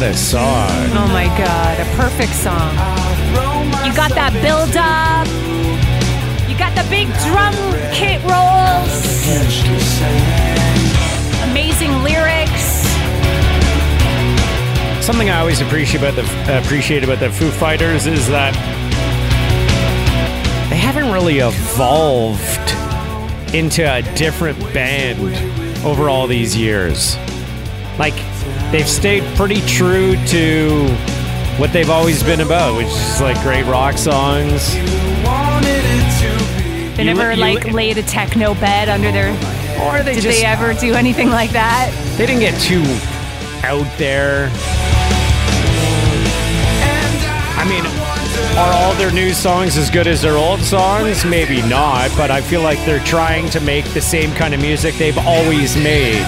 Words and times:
What 0.00 0.12
a 0.12 0.16
song. 0.16 0.70
Oh 0.96 1.08
my 1.12 1.26
god, 1.26 1.78
a 1.78 1.84
perfect 1.94 2.32
song. 2.32 2.72
You 3.84 3.94
got 3.94 4.08
that 4.16 4.32
build 4.40 4.72
up. 4.74 5.28
You 6.48 6.56
got 6.56 6.72
the 6.74 6.88
big 6.88 7.06
drum 7.28 7.52
kit 7.92 8.16
rolls. 8.24 8.88
myself 8.88 9.44
to 9.44 9.80
sing. 9.84 11.50
Amazing 11.50 11.92
lyrics. 12.02 12.80
Something 15.04 15.28
I 15.28 15.38
always 15.38 15.60
appreciate 15.60 16.00
about 16.00 16.14
the 16.14 16.58
appreciate 16.64 17.04
about 17.04 17.20
the 17.20 17.28
Foo 17.28 17.50
Fighters 17.50 18.06
is 18.06 18.26
that 18.28 18.54
they 20.70 20.78
haven't 20.78 21.12
really 21.12 21.40
evolved 21.40 22.40
into 23.54 23.82
a 23.82 24.00
different 24.16 24.58
band 24.72 25.20
over 25.84 26.08
all 26.08 26.26
these 26.26 26.56
years. 26.56 27.18
Like 27.98 28.14
they've 28.70 28.88
stayed 28.88 29.22
pretty 29.36 29.60
true 29.62 30.14
to 30.26 30.88
what 31.58 31.72
they've 31.72 31.90
always 31.90 32.22
been 32.22 32.40
about, 32.40 32.76
which 32.76 32.86
is 32.86 33.20
like 33.20 33.40
great 33.42 33.64
rock 33.66 33.98
songs. 33.98 34.74
You 34.74 34.82
wanted 35.24 35.82
it 35.84 36.20
to 36.20 36.62
be. 36.62 36.96
They 36.96 37.04
never 37.04 37.32
you 37.32 37.40
like 37.40 37.64
li- 37.64 37.72
laid 37.72 37.98
a 37.98 38.02
techno 38.02 38.54
bed 38.54 38.88
under 38.88 39.10
their. 39.10 39.30
Or 39.80 40.02
they 40.02 40.14
Did 40.14 40.22
just 40.24 40.40
they 40.40 40.44
ever 40.46 40.74
do 40.74 40.94
anything 40.94 41.30
like 41.30 41.50
that? 41.50 41.90
they 42.18 42.26
didn't 42.26 42.40
get 42.40 42.60
too 42.60 42.82
out 43.66 43.86
there. 43.98 44.50
I 47.56 47.64
mean, 47.68 47.84
are 48.58 48.72
all 48.72 48.94
their 48.94 49.10
new 49.12 49.32
songs 49.32 49.76
as 49.76 49.90
good 49.90 50.06
as 50.06 50.22
their 50.22 50.36
old 50.36 50.60
songs? 50.60 51.24
Maybe 51.24 51.60
not, 51.62 52.10
but 52.16 52.30
I 52.30 52.40
feel 52.40 52.62
like 52.62 52.78
they're 52.84 53.04
trying 53.04 53.48
to 53.50 53.60
make 53.60 53.84
the 53.92 54.00
same 54.00 54.32
kind 54.32 54.54
of 54.54 54.60
music 54.60 54.94
they've 54.96 55.16
always 55.18 55.76
made. 55.76 56.26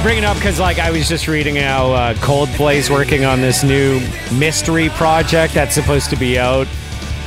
I 0.00 0.02
bring 0.02 0.16
it 0.16 0.24
up 0.24 0.38
because, 0.38 0.58
like, 0.58 0.78
I 0.78 0.90
was 0.90 1.06
just 1.06 1.28
reading 1.28 1.56
how 1.56 1.92
uh, 1.92 2.14
Coldplay's 2.14 2.88
working 2.88 3.26
on 3.26 3.42
this 3.42 3.62
new 3.62 4.00
mystery 4.32 4.88
project 4.88 5.52
that's 5.52 5.74
supposed 5.74 6.08
to 6.08 6.16
be 6.16 6.38
out. 6.38 6.66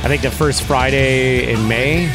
I 0.02 0.08
think 0.08 0.22
the 0.22 0.30
first 0.32 0.64
Friday 0.64 1.52
in 1.52 1.68
May. 1.68 2.06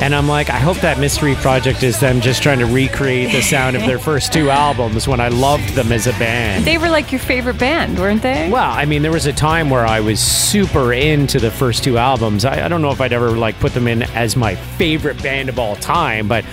And 0.00 0.12
I'm 0.12 0.26
like, 0.26 0.50
I 0.50 0.58
hope 0.58 0.78
that 0.78 0.98
mystery 0.98 1.36
project 1.36 1.84
is 1.84 2.00
them 2.00 2.20
just 2.20 2.42
trying 2.42 2.58
to 2.58 2.66
recreate 2.66 3.30
the 3.30 3.42
sound 3.42 3.76
of 3.76 3.82
their 3.82 3.98
first 4.00 4.32
two 4.32 4.50
albums 4.50 5.06
when 5.06 5.20
I 5.20 5.28
loved 5.28 5.68
them 5.74 5.92
as 5.92 6.08
a 6.08 6.12
band. 6.14 6.64
They 6.64 6.76
were 6.76 6.88
like 6.88 7.12
your 7.12 7.20
favorite 7.20 7.58
band, 7.58 7.96
weren't 7.96 8.22
they? 8.22 8.50
Well, 8.50 8.72
I 8.72 8.86
mean, 8.86 9.02
there 9.02 9.12
was 9.12 9.26
a 9.26 9.32
time 9.32 9.70
where 9.70 9.86
I 9.86 10.00
was 10.00 10.18
super 10.18 10.92
into 10.92 11.38
the 11.38 11.52
first 11.52 11.84
two 11.84 11.96
albums. 11.96 12.44
I, 12.44 12.64
I 12.64 12.68
don't 12.68 12.82
know 12.82 12.90
if 12.90 13.00
I'd 13.00 13.12
ever 13.12 13.30
like 13.36 13.60
put 13.60 13.72
them 13.72 13.86
in 13.86 14.02
as 14.02 14.34
my 14.34 14.56
favorite 14.56 15.22
band 15.22 15.48
of 15.48 15.60
all 15.60 15.76
time, 15.76 16.26
but 16.26 16.44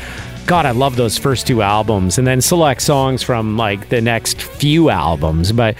God, 0.47 0.65
I 0.65 0.71
love 0.71 0.95
those 0.95 1.17
first 1.17 1.45
two 1.45 1.61
albums, 1.61 2.17
and 2.17 2.25
then 2.25 2.39
select 2.39 2.81
songs 2.81 3.21
from 3.21 3.57
like 3.57 3.89
the 3.89 3.99
next 3.99 4.41
few 4.41 4.89
albums. 4.89 5.51
But 5.51 5.75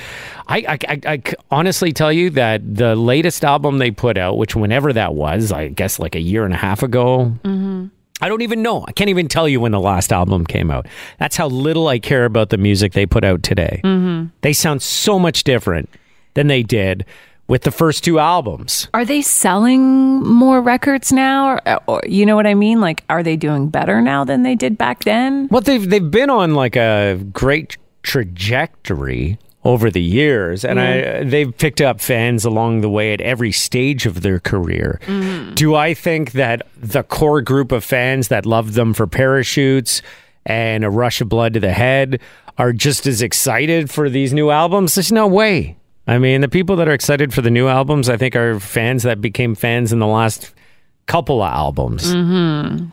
I, 0.49 0.77
I, 0.87 1.01
I 1.05 1.21
honestly 1.49 1.93
tell 1.93 2.11
you 2.11 2.29
that 2.31 2.75
the 2.75 2.93
latest 2.97 3.45
album 3.45 3.77
they 3.77 3.91
put 3.91 4.17
out, 4.17 4.37
which 4.37 4.57
whenever 4.57 4.91
that 4.91 5.13
was, 5.13 5.53
I 5.53 5.69
guess 5.69 5.99
like 5.99 6.15
a 6.15 6.19
year 6.19 6.43
and 6.43 6.53
a 6.53 6.57
half 6.57 6.83
ago. 6.83 7.33
I 8.19 8.27
don't 8.27 8.41
even 8.41 8.61
know. 8.61 8.83
I 8.85 8.91
can't 8.91 9.09
even 9.09 9.29
tell 9.29 9.47
you 9.47 9.61
when 9.61 9.71
the 9.71 9.79
last 9.79 10.11
album 10.11 10.45
came 10.45 10.69
out. 10.69 10.87
That's 11.17 11.37
how 11.37 11.47
little 11.47 11.87
I 11.87 11.99
care 11.99 12.25
about 12.25 12.49
the 12.49 12.57
music 12.57 12.91
they 12.91 13.05
put 13.05 13.23
out 13.23 13.43
today. 13.43 13.79
Mm-hmm. 13.85 14.29
They 14.41 14.51
sound 14.51 14.81
so 14.81 15.17
much 15.17 15.45
different 15.45 15.89
than 16.33 16.47
they 16.47 16.61
did 16.61 17.05
with 17.47 17.63
the 17.63 17.71
first 17.71 18.03
two 18.03 18.19
albums. 18.19 18.87
Are 18.93 19.05
they 19.05 19.21
selling 19.21 20.21
more 20.23 20.61
records 20.61 21.11
now? 21.11 21.59
Or, 21.65 21.79
or 21.87 22.01
you 22.05 22.25
know 22.25 22.35
what 22.35 22.47
I 22.47 22.53
mean? 22.53 22.81
Like, 22.81 23.03
are 23.09 23.23
they 23.23 23.35
doing 23.35 23.69
better 23.69 24.01
now 24.01 24.23
than 24.23 24.43
they 24.43 24.55
did 24.55 24.77
back 24.77 25.03
then? 25.03 25.47
Well, 25.49 25.61
they've 25.61 25.89
they've 25.89 26.11
been 26.11 26.29
on 26.29 26.55
like 26.55 26.75
a 26.75 27.19
great 27.31 27.77
trajectory 28.03 29.37
over 29.63 29.91
the 29.91 30.01
years, 30.01 30.63
and 30.63 30.79
I 30.79 31.23
they've 31.23 31.55
picked 31.55 31.81
up 31.81 31.99
fans 31.99 32.45
along 32.45 32.81
the 32.81 32.89
way 32.89 33.13
at 33.13 33.21
every 33.21 33.51
stage 33.51 34.05
of 34.05 34.21
their 34.21 34.39
career. 34.39 34.99
Mm-hmm. 35.05 35.55
Do 35.55 35.75
I 35.75 35.93
think 35.93 36.33
that 36.33 36.67
the 36.77 37.03
core 37.03 37.41
group 37.41 37.71
of 37.71 37.83
fans 37.83 38.29
that 38.29 38.45
loved 38.45 38.73
them 38.73 38.93
for 38.93 39.07
parachutes 39.07 40.01
and 40.45 40.85
a 40.85 40.89
rush 40.89 41.19
of 41.19 41.27
blood 41.27 41.53
to 41.55 41.59
the 41.59 41.73
head 41.73 42.21
are 42.57 42.71
just 42.71 43.05
as 43.05 43.21
excited 43.21 43.89
for 43.89 44.09
these 44.09 44.31
new 44.31 44.51
albums? 44.51 44.95
There's 44.95 45.11
no 45.11 45.27
way. 45.27 45.75
I 46.07 46.19
mean, 46.19 46.39
the 46.39 46.47
people 46.47 46.77
that 46.77 46.87
are 46.87 46.93
excited 46.93 47.33
for 47.33 47.41
the 47.41 47.51
new 47.51 47.67
albums, 47.67 48.07
I 48.07 48.15
think, 48.15 48.35
are 48.35 48.59
fans 48.59 49.03
that 49.03 49.19
became 49.19 49.55
fans 49.55 49.91
in 49.91 49.99
the 49.99 50.07
last 50.07 50.53
couple 51.07 51.41
of 51.41 51.51
albums. 51.51 52.03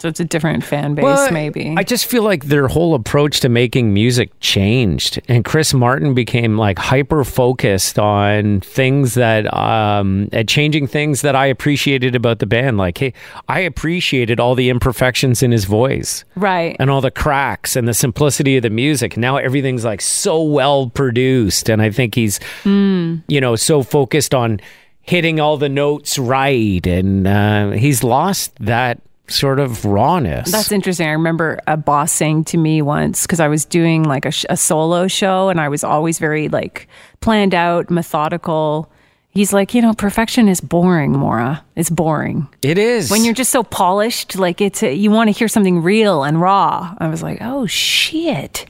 So 0.00 0.08
it's 0.08 0.20
a 0.20 0.24
different 0.24 0.64
fan 0.64 0.94
base, 0.94 1.02
Well, 1.02 1.30
maybe. 1.32 1.74
I 1.76 1.82
just 1.82 2.06
feel 2.06 2.22
like 2.22 2.44
their 2.44 2.68
whole 2.68 2.94
approach 2.94 3.40
to 3.40 3.48
making 3.48 3.92
music 3.92 4.30
changed, 4.40 5.20
and 5.28 5.44
Chris 5.44 5.74
Martin 5.74 6.14
became 6.14 6.56
like 6.56 6.78
hyper 6.78 7.24
focused 7.24 7.98
on 7.98 8.60
things 8.60 9.14
that, 9.14 9.52
um, 9.52 10.28
at 10.32 10.48
changing 10.48 10.86
things 10.86 11.22
that 11.22 11.34
I 11.34 11.46
appreciated 11.46 12.14
about 12.14 12.38
the 12.38 12.46
band. 12.46 12.78
Like, 12.78 12.98
hey, 12.98 13.12
I 13.48 13.60
appreciated 13.60 14.38
all 14.40 14.54
the 14.54 14.70
imperfections 14.70 15.42
in 15.42 15.50
his 15.50 15.64
voice 15.64 16.24
right. 16.36 16.76
and 16.78 16.90
all 16.90 17.00
the 17.00 17.10
cracks 17.10 17.76
and 17.76 17.88
the 17.88 17.94
simplicity 17.94 18.56
of 18.56 18.62
the 18.62 18.70
music. 18.70 19.16
Now 19.16 19.36
everything's 19.36 19.84
like 19.84 20.00
so 20.00 20.40
well 20.42 20.88
produced, 20.88 21.68
and 21.68 21.82
I 21.82 21.90
think 21.90 22.14
he's, 22.14 22.38
you 22.64 23.40
know, 23.40 23.56
so 23.56 23.82
focused 23.82 24.34
on 24.34 24.60
hitting 25.04 25.38
all 25.40 25.56
the 25.56 25.68
notes 25.68 26.18
right, 26.18 26.84
and 26.86 27.26
uh, 27.26 27.70
he's 27.70 28.02
lost 28.02 28.54
that 28.60 29.00
sort 29.28 29.58
of 29.58 29.84
rawness. 29.84 30.50
That's 30.52 30.70
interesting. 30.72 31.06
I 31.08 31.12
remember 31.12 31.58
a 31.66 31.76
boss 31.78 32.12
saying 32.12 32.44
to 32.44 32.58
me 32.58 32.82
once 32.82 33.22
because 33.22 33.40
I 33.40 33.48
was 33.48 33.64
doing 33.64 34.02
like 34.02 34.26
a, 34.26 34.30
sh- 34.30 34.44
a 34.50 34.56
solo 34.56 35.08
show 35.08 35.48
and 35.48 35.58
I 35.58 35.70
was 35.70 35.82
always 35.82 36.18
very 36.18 36.48
like 36.50 36.88
planned 37.20 37.54
out, 37.54 37.88
methodical. 37.90 38.92
He's 39.30 39.50
like, 39.54 39.72
you 39.72 39.80
know, 39.80 39.94
perfection 39.94 40.46
is 40.46 40.60
boring, 40.60 41.12
Maura. 41.12 41.64
It's 41.74 41.88
boring. 41.88 42.48
It 42.60 42.76
is 42.76 43.10
When 43.10 43.24
you're 43.24 43.32
just 43.32 43.50
so 43.50 43.62
polished, 43.62 44.36
like 44.36 44.60
it's 44.60 44.82
a, 44.82 44.92
you 44.94 45.10
want 45.10 45.28
to 45.28 45.32
hear 45.32 45.48
something 45.48 45.82
real 45.82 46.22
and 46.22 46.38
raw. 46.38 46.94
I 46.98 47.08
was 47.08 47.22
like, 47.22 47.38
oh 47.40 47.64
shit, 47.64 48.66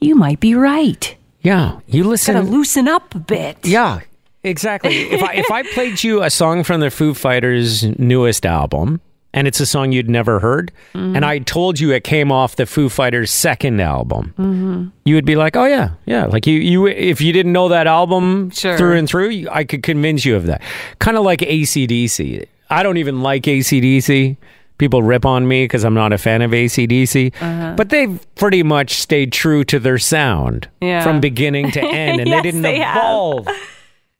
you 0.00 0.16
might 0.16 0.40
be 0.40 0.56
right. 0.56 1.14
yeah. 1.40 1.78
You 1.86 2.02
listen. 2.02 2.34
Gotta 2.34 2.48
loosen 2.48 2.88
up 2.88 3.14
a 3.14 3.18
bit. 3.20 3.58
yeah, 3.64 4.00
exactly. 4.44 4.94
if 5.10 5.22
I 5.22 5.32
if 5.34 5.50
I 5.50 5.62
played 5.74 6.02
you 6.02 6.22
a 6.22 6.30
song 6.30 6.64
from 6.64 6.80
the 6.80 6.90
Foo 6.90 7.14
Fighters' 7.14 7.84
newest 7.98 8.44
album, 8.46 9.00
and 9.34 9.46
it's 9.46 9.60
a 9.60 9.66
song 9.66 9.92
you'd 9.92 10.08
never 10.10 10.40
heard, 10.40 10.72
Mm-hmm. 10.94 11.16
and 11.16 11.24
I 11.24 11.38
told 11.40 11.78
you 11.78 11.92
it 11.92 12.02
came 12.04 12.32
off 12.32 12.56
the 12.56 12.66
Foo 12.66 12.88
Fighters' 12.88 13.30
second 13.30 13.80
album, 13.80 14.34
Mm-hmm. 14.38 14.86
you 15.04 15.14
would 15.14 15.26
be 15.26 15.36
like, 15.36 15.56
"Oh 15.56 15.64
yeah, 15.66 15.90
yeah." 16.06 16.26
Like 16.26 16.46
you, 16.46 16.58
you 16.58 16.86
if 16.86 17.20
you 17.20 17.32
didn't 17.32 17.52
know 17.52 17.68
that 17.68 17.86
album 17.86 18.50
Sure. 18.50 18.76
through 18.78 18.96
and 18.96 19.08
through, 19.08 19.28
you- 19.30 19.48
I 19.50 19.64
could 19.64 19.82
convince 19.82 20.24
you 20.24 20.36
of 20.36 20.46
that. 20.46 20.62
Kind 20.98 21.16
of 21.16 21.24
like 21.24 21.40
ACDC. 21.40 22.46
I 22.70 22.82
don't 22.82 22.96
even 22.98 23.22
like 23.22 23.42
ACDC. 23.44 24.36
People 24.78 25.02
rip 25.02 25.26
on 25.26 25.48
me 25.48 25.64
because 25.64 25.84
I'm 25.84 25.94
not 25.94 26.12
a 26.12 26.18
fan 26.18 26.40
of 26.40 26.52
ACDC, 26.52 27.32
Uh-huh. 27.40 27.74
but 27.76 27.88
they've 27.88 28.20
pretty 28.36 28.62
much 28.62 28.92
stayed 29.00 29.32
true 29.32 29.64
to 29.64 29.80
their 29.80 29.98
sound 29.98 30.68
Yeah. 30.80 31.02
from 31.02 31.18
beginning 31.20 31.72
to 31.72 31.80
end, 31.82 32.20
and 32.20 32.28
Yes, 32.28 32.36
they 32.38 32.42
didn't 32.50 32.62
they 32.62 32.78
have. 32.78 33.48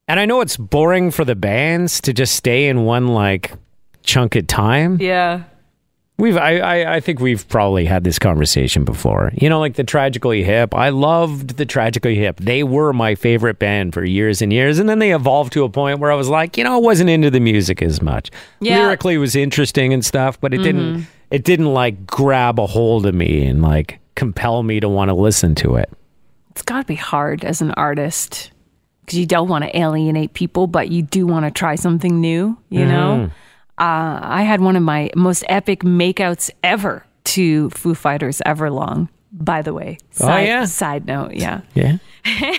And 0.09 0.19
I 0.19 0.25
know 0.25 0.41
it's 0.41 0.57
boring 0.57 1.11
for 1.11 1.25
the 1.25 1.37
bands 1.37 2.01
to 2.01 2.13
just 2.13 2.35
stay 2.35 2.69
in 2.69 2.85
one 2.85 3.09
like 3.09 3.53
chunk 4.03 4.35
at 4.35 4.49
time, 4.49 4.99
Yeah. 5.01 5.45
We've, 6.21 6.37
I, 6.37 6.59
I, 6.59 6.95
I 6.97 7.01
think 7.01 7.21
we've 7.21 7.49
probably 7.49 7.85
had 7.85 8.03
this 8.03 8.19
conversation 8.19 8.85
before. 8.85 9.31
You 9.37 9.49
know, 9.49 9.61
like 9.61 9.75
the 9.75 9.85
Tragically 9.85 10.43
Hip. 10.43 10.75
I 10.75 10.89
loved 10.89 11.59
the 11.59 11.65
Tragically 11.65 12.17
Hip. 12.17 12.41
They 12.41 12.65
were 12.65 12.93
my 12.93 13.15
favorite 13.15 13.61
band 13.61 13.95
for 13.95 14.05
years 14.05 14.43
and 14.43 14.53
years, 14.53 14.81
and 14.81 14.89
then 14.89 14.99
they 14.99 15.15
evolved 15.15 15.53
to 15.53 15.63
a 15.63 15.69
point 15.69 16.01
where 16.01 16.11
I 16.11 16.17
was 16.17 16.29
like, 16.29 16.59
you 16.59 16.65
know, 16.65 16.75
I 16.75 16.79
wasn't 16.79 17.09
into 17.09 17.31
the 17.31 17.39
music 17.39 17.83
as 17.83 18.03
much. 18.03 18.33
Yeah. 18.59 18.81
Lyrically, 18.81 19.15
it 19.15 19.19
was 19.19 19.37
interesting 19.37 19.93
and 19.93 20.05
stuff, 20.05 20.41
but 20.41 20.53
it 20.53 20.59
didn't, 20.59 20.95
mm-hmm. 20.97 21.03
it 21.31 21.45
didn't 21.45 21.73
like 21.73 22.05
grab 22.05 22.59
a 22.59 22.67
hold 22.67 23.07
of 23.07 23.15
me 23.15 23.47
and 23.47 23.63
like 23.63 24.01
compel 24.17 24.65
me 24.65 24.81
to 24.81 24.89
want 24.89 25.11
to 25.11 25.15
listen 25.15 25.55
to 25.55 25.77
it. 25.77 25.89
It's 26.51 26.63
got 26.63 26.81
to 26.81 26.85
be 26.85 26.97
hard 26.97 27.45
as 27.45 27.61
an 27.61 27.71
artist 27.73 28.51
because 29.09 29.19
you 29.19 29.25
don't 29.25 29.49
want 29.49 29.65
to 29.65 29.75
alienate 29.75 30.35
people, 30.35 30.67
but 30.67 30.91
you 30.91 31.01
do 31.01 31.27
want 31.27 31.47
to 31.47 31.51
try 31.51 31.77
something 31.77 32.21
new, 32.21 32.59
you 32.69 32.85
know? 32.85 33.31
Uh, 33.79 34.21
I 34.23 34.43
had 34.43 34.61
one 34.61 34.77
of 34.77 34.83
my 34.83 35.09
most 35.17 35.45
epic 35.49 35.81
makeouts 35.81 36.51
ever 36.63 37.07
to 37.25 37.71
Foo 37.71 37.95
Fighters 37.95 38.43
Everlong, 38.45 39.09
by 39.33 39.63
the 39.63 39.73
way. 39.73 39.97
Side, 40.11 40.47
yeah? 40.47 40.67
Side 40.67 41.07
note, 41.07 41.33
yeah. 41.33 41.63
Yeah. 41.75 41.97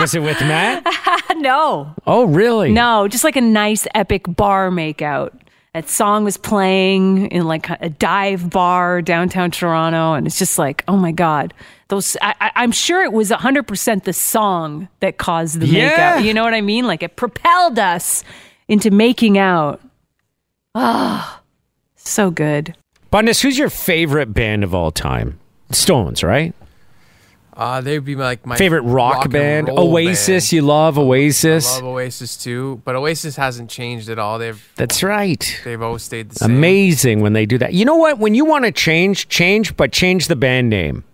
was 0.00 0.16
it 0.16 0.22
with 0.22 0.40
Matt? 0.40 0.84
no, 1.36 1.94
Oh, 2.08 2.24
really? 2.24 2.72
no, 2.72 3.06
just 3.06 3.22
like 3.22 3.36
a 3.36 3.40
nice 3.40 3.86
epic 3.94 4.24
bar 4.26 4.70
makeout. 4.70 5.30
That 5.74 5.90
song 5.90 6.22
was 6.22 6.36
playing 6.36 7.26
in 7.32 7.46
like 7.46 7.68
a 7.68 7.88
dive 7.88 8.48
bar 8.48 9.02
downtown 9.02 9.50
Toronto, 9.50 10.14
and 10.14 10.24
it's 10.24 10.38
just 10.38 10.56
like, 10.56 10.84
oh 10.86 10.96
my 10.96 11.10
god, 11.10 11.52
those. 11.88 12.16
I, 12.22 12.52
I'm 12.54 12.70
sure 12.70 13.02
it 13.02 13.12
was 13.12 13.30
100 13.30 13.64
percent 13.66 14.04
the 14.04 14.12
song 14.12 14.86
that 15.00 15.18
caused 15.18 15.58
the 15.58 15.66
Yeah. 15.66 16.18
makeout. 16.20 16.24
You 16.24 16.32
know 16.32 16.44
what 16.44 16.54
I 16.54 16.60
mean? 16.60 16.86
Like 16.86 17.02
it 17.02 17.16
propelled 17.16 17.80
us 17.80 18.22
into 18.68 18.92
making 18.92 19.36
out. 19.36 19.80
Ah, 20.76 21.40
so 21.96 22.30
good. 22.30 22.76
Bundes, 23.12 23.40
who's 23.42 23.58
your 23.58 23.70
favorite 23.70 24.32
band 24.32 24.62
of 24.64 24.74
all 24.74 24.90
time? 24.92 25.38
Stones, 25.70 26.22
right? 26.22 26.54
Uh, 27.56 27.80
they'd 27.80 28.04
be 28.04 28.16
like 28.16 28.44
my 28.44 28.56
Favorite 28.56 28.82
rock, 28.82 29.24
and 29.26 29.32
band? 29.32 29.68
Oasis, 29.70 30.46
band. 30.46 30.52
you 30.52 30.62
love 30.62 30.98
Oasis? 30.98 31.70
I 31.72 31.76
love 31.76 31.84
Oasis 31.84 32.36
too, 32.36 32.82
but 32.84 32.96
Oasis 32.96 33.36
hasn't 33.36 33.70
changed 33.70 34.08
at 34.08 34.18
all. 34.18 34.38
They've 34.40 34.60
That's 34.74 35.02
right. 35.04 35.60
they've 35.64 35.80
always 35.80 36.02
stayed 36.02 36.30
the 36.30 36.34
same. 36.36 36.50
Amazing 36.50 37.20
when 37.20 37.32
they 37.32 37.46
do 37.46 37.56
that. 37.58 37.72
You 37.72 37.84
know 37.84 37.96
what? 37.96 38.18
When 38.18 38.34
you 38.34 38.44
want 38.44 38.64
to 38.64 38.72
change, 38.72 39.28
change, 39.28 39.76
but 39.76 39.92
change 39.92 40.26
the 40.26 40.34
band 40.36 40.68
name. 40.68 41.04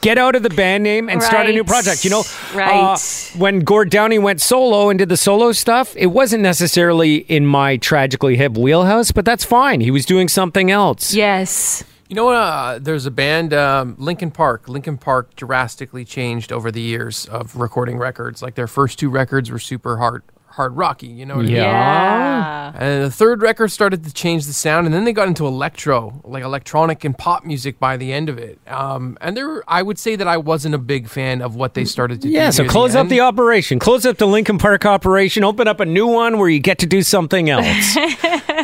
Get 0.00 0.16
out 0.16 0.34
of 0.34 0.42
the 0.42 0.48
band 0.50 0.82
name 0.82 1.10
and 1.10 1.22
start 1.22 1.46
a 1.46 1.52
new 1.52 1.64
project. 1.64 2.04
You 2.04 2.10
know, 2.10 2.22
Right. 2.54 2.70
uh, 2.94 2.96
when 3.38 3.60
Gord 3.60 3.90
Downie 3.90 4.18
went 4.18 4.40
solo 4.40 4.88
and 4.88 4.98
did 4.98 5.10
the 5.10 5.16
solo 5.16 5.52
stuff, 5.52 5.94
it 5.96 6.06
wasn't 6.06 6.42
necessarily 6.42 7.16
in 7.16 7.44
my 7.44 7.76
tragically 7.76 8.36
hip 8.36 8.56
wheelhouse, 8.56 9.10
but 9.12 9.26
that's 9.26 9.44
fine. 9.44 9.80
He 9.82 9.90
was 9.90 10.06
doing 10.06 10.28
something 10.28 10.70
else. 10.70 11.12
Yes. 11.12 11.84
You 12.10 12.16
know 12.16 12.24
what? 12.24 12.34
Uh, 12.34 12.78
there's 12.80 13.06
a 13.06 13.10
band, 13.12 13.54
um, 13.54 13.94
Linkin 13.96 14.32
Park. 14.32 14.68
Linkin 14.68 14.98
Park 14.98 15.36
drastically 15.36 16.04
changed 16.04 16.50
over 16.50 16.72
the 16.72 16.80
years 16.80 17.24
of 17.26 17.54
recording 17.54 17.98
records. 17.98 18.42
Like 18.42 18.56
their 18.56 18.66
first 18.66 18.98
two 18.98 19.08
records 19.08 19.48
were 19.48 19.60
super 19.60 19.98
hard, 19.98 20.24
hard 20.50 20.76
rocky. 20.76 21.06
You 21.06 21.26
know 21.26 21.36
what 21.36 21.44
I 21.44 21.48
mean? 21.48 21.56
Yeah. 21.56 22.70
Yeah. 22.70 22.72
And 22.74 23.04
the 23.04 23.10
third 23.10 23.42
record 23.42 23.68
started 23.68 24.04
to 24.04 24.12
change 24.12 24.46
the 24.46 24.52
sound, 24.52 24.86
and 24.86 24.94
then 24.94 25.04
they 25.04 25.12
got 25.12 25.28
into 25.28 25.46
electro, 25.46 26.20
like 26.24 26.42
electronic 26.42 27.04
and 27.04 27.16
pop 27.16 27.44
music 27.44 27.78
by 27.78 27.96
the 27.96 28.12
end 28.12 28.28
of 28.28 28.38
it. 28.38 28.58
Um, 28.66 29.16
and 29.20 29.36
there, 29.36 29.62
I 29.68 29.82
would 29.82 29.98
say 29.98 30.16
that 30.16 30.28
I 30.28 30.36
wasn't 30.36 30.74
a 30.74 30.78
big 30.78 31.08
fan 31.08 31.42
of 31.42 31.56
what 31.56 31.74
they 31.74 31.84
started 31.84 32.20
to 32.22 32.28
do. 32.28 32.32
Yeah, 32.32 32.50
so 32.50 32.62
near 32.62 32.70
close 32.70 32.94
up 32.94 33.00
end. 33.00 33.10
the 33.10 33.20
operation. 33.20 33.78
Close 33.78 34.04
up 34.06 34.18
the 34.18 34.26
Linkin 34.26 34.58
Park 34.58 34.86
operation. 34.86 35.44
Open 35.44 35.68
up 35.68 35.80
a 35.80 35.86
new 35.86 36.06
one 36.06 36.38
where 36.38 36.48
you 36.48 36.60
get 36.60 36.78
to 36.80 36.86
do 36.86 37.02
something 37.02 37.50
else. 37.50 37.94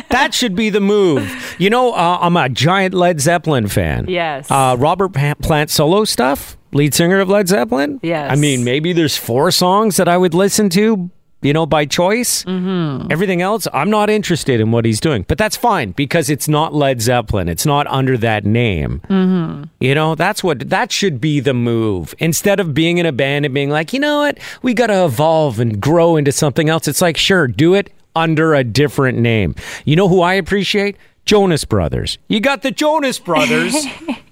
that 0.09 0.29
should 0.31 0.55
be 0.55 0.69
the 0.69 0.81
move. 0.81 1.55
You 1.57 1.69
know, 1.69 1.93
uh, 1.93 2.19
I'm 2.21 2.37
a 2.37 2.49
giant 2.49 2.93
Led 2.93 3.19
Zeppelin 3.19 3.67
fan. 3.67 4.05
Yes. 4.07 4.49
Uh, 4.49 4.75
Robert 4.77 5.09
Plant 5.09 5.69
solo 5.69 6.05
stuff, 6.05 6.57
lead 6.71 6.93
singer 6.93 7.19
of 7.19 7.29
Led 7.29 7.47
Zeppelin. 7.47 7.99
Yes. 8.03 8.31
I 8.31 8.35
mean, 8.35 8.63
maybe 8.63 8.93
there's 8.93 9.17
four 9.17 9.51
songs 9.51 9.97
that 9.97 10.07
I 10.07 10.17
would 10.17 10.33
listen 10.33 10.69
to. 10.71 11.09
You 11.41 11.53
know, 11.53 11.65
by 11.65 11.85
choice. 11.85 12.43
Mm-hmm. 12.45 13.11
Everything 13.11 13.41
else, 13.41 13.67
I'm 13.71 13.91
not 13.91 14.09
interested 14.09 14.59
in 14.59 14.71
what 14.71 14.85
he's 14.85 14.99
doing. 14.99 15.23
But 15.27 15.37
that's 15.37 15.55
fine 15.55 15.91
because 15.91 16.29
it's 16.29 16.47
not 16.47 16.73
Led 16.73 16.99
Zeppelin. 17.01 17.47
It's 17.47 17.65
not 17.65 17.85
under 17.87 18.17
that 18.17 18.43
name. 18.43 19.01
Mm-hmm. 19.07 19.63
You 19.79 19.93
know, 19.93 20.15
that's 20.15 20.43
what 20.43 20.69
that 20.69 20.91
should 20.91 21.21
be 21.21 21.39
the 21.39 21.53
move. 21.53 22.15
Instead 22.17 22.59
of 22.59 22.73
being 22.73 22.97
in 22.97 23.05
a 23.05 23.11
band 23.11 23.45
and 23.45 23.53
being 23.53 23.69
like, 23.69 23.93
you 23.93 23.99
know 23.99 24.19
what, 24.19 24.39
we 24.63 24.73
got 24.73 24.87
to 24.87 25.05
evolve 25.05 25.59
and 25.59 25.79
grow 25.79 26.15
into 26.15 26.31
something 26.31 26.69
else. 26.69 26.87
It's 26.87 27.01
like, 27.01 27.17
sure, 27.17 27.47
do 27.47 27.75
it 27.75 27.93
under 28.15 28.55
a 28.55 28.63
different 28.63 29.19
name. 29.19 29.53
You 29.85 29.95
know 29.95 30.07
who 30.07 30.21
I 30.21 30.33
appreciate? 30.33 30.97
Jonas 31.25 31.65
Brothers. 31.65 32.17
You 32.29 32.39
got 32.39 32.61
the 32.63 32.71
Jonas 32.71 33.19
Brothers. 33.19 33.75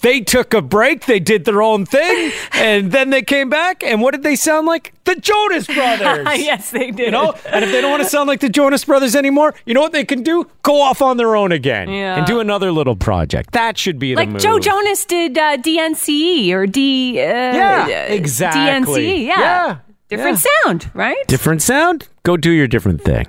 they 0.00 0.20
took 0.20 0.54
a 0.54 0.62
break, 0.62 1.06
they 1.06 1.20
did 1.20 1.44
their 1.44 1.62
own 1.62 1.86
thing, 1.86 2.32
and 2.52 2.92
then 2.92 3.10
they 3.10 3.22
came 3.22 3.48
back. 3.50 3.82
And 3.82 4.00
what 4.00 4.12
did 4.12 4.22
they 4.22 4.36
sound 4.36 4.66
like? 4.66 4.92
The 5.04 5.16
Jonas 5.16 5.66
Brothers. 5.74 6.26
yes, 6.38 6.70
they 6.70 6.90
did. 6.90 7.06
You 7.06 7.10
know, 7.10 7.34
and 7.46 7.64
if 7.64 7.72
they 7.72 7.80
don't 7.80 7.90
want 7.90 8.02
to 8.02 8.08
sound 8.08 8.28
like 8.28 8.40
the 8.40 8.48
Jonas 8.48 8.84
Brothers 8.84 9.16
anymore, 9.16 9.54
you 9.66 9.74
know 9.74 9.80
what 9.80 9.92
they 9.92 10.04
can 10.04 10.22
do? 10.22 10.48
Go 10.62 10.80
off 10.80 11.02
on 11.02 11.16
their 11.16 11.34
own 11.36 11.52
again 11.52 11.88
Yeah. 11.88 12.16
and 12.18 12.26
do 12.26 12.40
another 12.40 12.70
little 12.72 12.96
project. 12.96 13.52
That 13.52 13.76
should 13.78 13.98
be 13.98 14.10
the 14.14 14.20
like 14.20 14.28
move. 14.28 14.42
Joe 14.42 14.58
Jonas 14.58 15.04
did 15.04 15.36
uh, 15.36 15.56
DNCE 15.56 16.52
or 16.52 16.66
D. 16.66 17.20
Uh, 17.20 17.24
Yeah, 17.24 17.84
uh, 18.10 18.12
exactly. 18.14 19.04
DNCE, 19.22 19.26
yeah. 19.26 19.38
Yeah, 19.40 19.76
Different 20.08 20.38
sound, 20.64 20.90
right? 20.94 21.16
Different 21.28 21.62
sound? 21.62 22.08
Go 22.24 22.36
do 22.36 22.50
your 22.50 22.66
different 22.66 23.02
thing. 23.02 23.26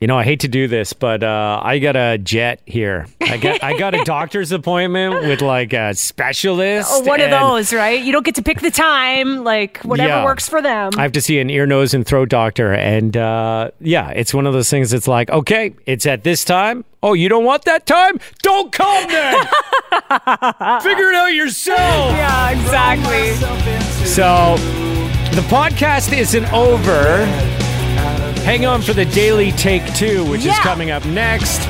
You 0.00 0.06
know, 0.06 0.16
I 0.16 0.24
hate 0.24 0.40
to 0.40 0.48
do 0.48 0.66
this, 0.66 0.94
but 0.94 1.22
uh, 1.22 1.60
I 1.62 1.78
got 1.78 1.94
a 1.94 2.16
jet 2.16 2.62
here. 2.64 3.06
I 3.20 3.36
got 3.36 3.62
I 3.62 3.76
got 3.78 3.94
a 3.94 4.02
doctor's 4.04 4.50
appointment 4.50 5.12
with 5.26 5.42
like 5.42 5.74
a 5.74 5.92
specialist. 5.94 6.88
Oh, 6.90 7.00
one 7.02 7.20
of 7.20 7.28
those, 7.30 7.74
right? 7.74 8.02
You 8.02 8.10
don't 8.10 8.24
get 8.24 8.36
to 8.36 8.42
pick 8.42 8.60
the 8.60 8.70
time, 8.70 9.44
like 9.44 9.76
whatever 9.82 10.08
Yeah. 10.08 10.24
works 10.24 10.48
for 10.48 10.62
them. 10.62 10.92
I 10.96 11.02
have 11.02 11.12
to 11.12 11.20
see 11.20 11.38
an 11.38 11.50
ear, 11.50 11.66
nose, 11.66 11.92
and 11.92 12.06
throat 12.06 12.30
doctor, 12.30 12.72
and 12.72 13.14
uh, 13.14 13.72
yeah, 13.78 14.08
it's 14.08 14.32
one 14.32 14.46
of 14.46 14.54
those 14.54 14.70
things. 14.70 14.88
That's 14.90 15.06
like, 15.06 15.28
okay, 15.28 15.74
it's 15.84 16.06
at 16.06 16.24
this 16.24 16.46
time. 16.46 16.86
Oh, 17.02 17.12
you 17.12 17.28
don't 17.28 17.44
want 17.44 17.66
that 17.66 17.84
time? 17.84 18.18
Don't 18.42 18.72
come 18.72 19.06
then. 19.06 19.34
Figure 20.80 21.10
it 21.10 21.14
out 21.14 21.34
yourself. 21.34 21.78
yeah, 21.78 22.50
exactly. 22.52 23.34
So 24.06 24.56
the 25.34 25.42
podcast 25.48 26.16
isn't 26.16 26.50
over. 26.54 27.26
Hang 28.50 28.66
on 28.66 28.82
for 28.82 28.92
the 28.94 29.04
daily 29.04 29.52
take 29.52 29.86
two, 29.94 30.28
which 30.28 30.44
is 30.44 30.58
coming 30.58 30.90
up 30.90 31.06
next. 31.06 31.60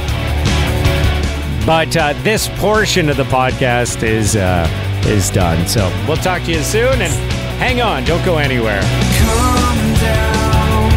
But 1.66 1.94
uh, 1.94 2.14
this 2.22 2.48
portion 2.58 3.10
of 3.10 3.18
the 3.18 3.24
podcast 3.24 4.02
is 4.02 4.34
uh, 4.34 4.66
is 5.04 5.28
done. 5.28 5.68
So 5.68 5.92
we'll 6.08 6.16
talk 6.16 6.42
to 6.44 6.52
you 6.52 6.60
soon, 6.60 7.02
and 7.02 7.12
hang 7.60 7.82
on, 7.82 8.04
don't 8.04 8.24
go 8.24 8.38
anywhere. 8.38 8.80
Come 8.80 9.94
down 10.00 10.90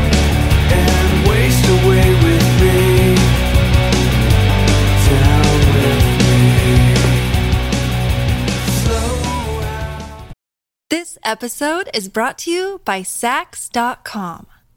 and 0.71 1.27
waste 1.27 1.67
away 1.67 2.13
with 2.23 2.47
me. 2.61 3.15
Down 5.09 5.59
with 5.83 6.07
me. 6.23 6.95
Slow 8.79 9.59
This 10.89 11.17
episode 11.25 11.89
is 11.93 12.07
brought 12.07 12.37
to 12.37 12.51
you 12.51 12.79
by 12.85 13.01
Saks.com. 13.01 14.47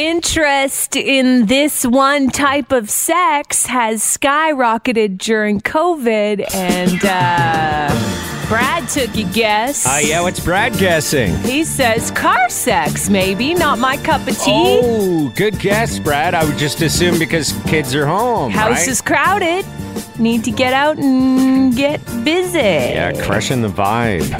Interest 0.00 0.96
in 0.96 1.44
this 1.44 1.84
one 1.84 2.30
type 2.30 2.72
of 2.72 2.88
sex 2.88 3.66
has 3.66 4.00
skyrocketed 4.00 5.18
during 5.18 5.60
COVID, 5.60 6.54
and 6.54 7.04
uh, 7.04 8.46
Brad 8.48 8.88
took 8.88 9.14
a 9.14 9.24
guess. 9.24 9.86
Uh, 9.86 10.00
yeah, 10.02 10.22
what's 10.22 10.40
Brad 10.40 10.72
guessing? 10.78 11.36
He 11.40 11.64
says 11.64 12.10
car 12.12 12.48
sex, 12.48 13.10
maybe 13.10 13.52
not 13.52 13.78
my 13.78 13.98
cup 13.98 14.22
of 14.26 14.38
tea. 14.38 14.80
Oh, 14.82 15.30
good 15.36 15.58
guess, 15.58 15.98
Brad. 15.98 16.32
I 16.32 16.46
would 16.46 16.56
just 16.56 16.80
assume 16.80 17.18
because 17.18 17.52
kids 17.66 17.94
are 17.94 18.06
home. 18.06 18.52
House 18.52 18.78
right? 18.78 18.88
is 18.88 19.02
crowded. 19.02 19.66
Need 20.18 20.44
to 20.44 20.50
get 20.50 20.72
out 20.72 20.96
and 20.96 21.76
get 21.76 22.02
busy. 22.24 22.56
Yeah, 22.58 23.12
crushing 23.22 23.60
the 23.60 23.68
vibe. 23.68 24.30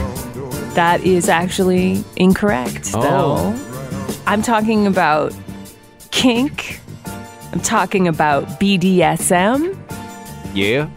That 0.75 1.05
is 1.05 1.29
actually 1.29 2.02
incorrect, 2.17 2.93
Oh. 2.95 3.02
though. 3.02 3.67
I'm 4.26 4.40
talking 4.40 4.87
about 4.87 5.35
kink. 6.11 6.81
I'm 7.52 7.61
talking 7.61 8.07
about 8.07 8.45
BDSM. 8.61 9.76
Yeah. 10.55 10.88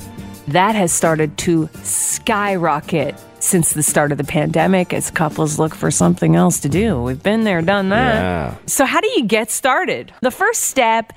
That 0.48 0.75
has 0.75 0.91
started 0.91 1.38
to 1.39 1.70
skyrocket 1.84 3.15
since 3.39 3.74
the 3.74 3.84
start 3.84 4.12
of 4.12 4.17
the 4.17 4.24
pandemic 4.24 4.93
as 4.93 5.12
couples 5.12 5.60
look 5.60 5.75
for 5.75 5.91
something 5.91 6.36
else 6.36 6.60
to 6.62 6.70
do. 6.70 7.01
We've 7.01 7.22
been 7.22 7.43
there, 7.43 7.62
done 7.62 7.89
that. 7.89 8.15
Yeah. 8.15 8.55
So, 8.67 8.86
how 8.86 9.01
do 9.01 9.08
you 9.15 9.25
get 9.25 9.51
started? 9.51 10.13
The 10.22 10.32
first 10.32 10.63
step 10.63 11.13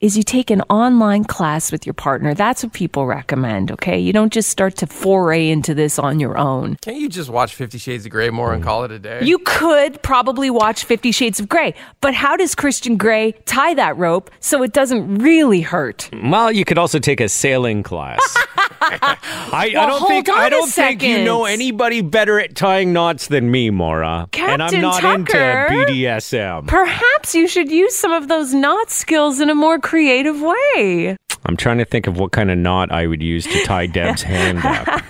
is 0.00 0.16
you 0.16 0.22
take 0.22 0.50
an 0.50 0.62
online 0.62 1.24
class 1.24 1.70
with 1.70 1.86
your 1.86 1.92
partner. 1.92 2.32
That's 2.32 2.62
what 2.62 2.72
people 2.72 3.06
recommend, 3.06 3.70
okay? 3.72 3.98
You 3.98 4.12
don't 4.12 4.32
just 4.32 4.48
start 4.48 4.76
to 4.76 4.86
foray 4.86 5.48
into 5.48 5.74
this 5.74 5.98
on 5.98 6.20
your 6.20 6.38
own. 6.38 6.76
Can't 6.80 6.96
you 6.96 7.08
just 7.08 7.28
watch 7.28 7.54
Fifty 7.54 7.78
Shades 7.78 8.06
of 8.06 8.12
Grey 8.12 8.30
more 8.30 8.52
and 8.52 8.62
mm. 8.62 8.66
call 8.66 8.84
it 8.84 8.90
a 8.90 8.98
day? 8.98 9.20
You 9.22 9.38
could 9.38 10.02
probably 10.02 10.48
watch 10.48 10.84
Fifty 10.84 11.12
Shades 11.12 11.38
of 11.38 11.48
Grey, 11.48 11.74
but 12.00 12.14
how 12.14 12.36
does 12.36 12.54
Christian 12.54 12.96
Grey 12.96 13.32
tie 13.44 13.74
that 13.74 13.96
rope 13.96 14.30
so 14.40 14.62
it 14.62 14.72
doesn't 14.72 15.18
really 15.18 15.60
hurt? 15.60 16.08
Well, 16.22 16.50
you 16.50 16.64
could 16.64 16.78
also 16.78 16.98
take 16.98 17.20
a 17.20 17.28
sailing 17.28 17.82
class. 17.82 18.20
I, 18.82 19.18
I 19.52 19.68
don't 19.70 20.06
think 20.08 20.28
on 20.28 20.38
I 20.38 20.46
a 20.46 20.50
don't 20.50 20.70
think 20.70 21.02
you 21.02 21.22
know 21.22 21.44
anybody 21.44 22.00
better 22.00 22.40
at 22.40 22.54
tying 22.54 22.92
knots 22.92 23.28
than 23.28 23.50
me, 23.50 23.70
Maura. 23.70 24.28
and 24.32 24.62
I'm 24.62 24.70
Captain 24.70 24.80
not 24.80 25.00
Tucker? 25.00 25.66
into 25.66 25.92
BDSM. 25.92 26.66
Perhaps 26.66 27.34
you 27.34 27.46
should 27.46 27.70
use 27.70 27.94
some 27.94 28.12
of 28.12 28.28
those 28.28 28.54
knot 28.54 28.90
skills 28.90 29.40
in 29.40 29.50
a 29.50 29.54
more 29.54 29.78
creative 29.90 30.40
way. 30.40 31.16
I'm 31.46 31.56
trying 31.56 31.78
to 31.78 31.84
think 31.84 32.06
of 32.06 32.16
what 32.18 32.30
kind 32.30 32.48
of 32.50 32.56
knot 32.58 32.92
I 32.92 33.06
would 33.08 33.22
use 33.22 33.44
to 33.44 33.64
tie 33.64 33.86
Deb's 33.98 34.22
hand 34.22 34.64
up. 34.64 35.02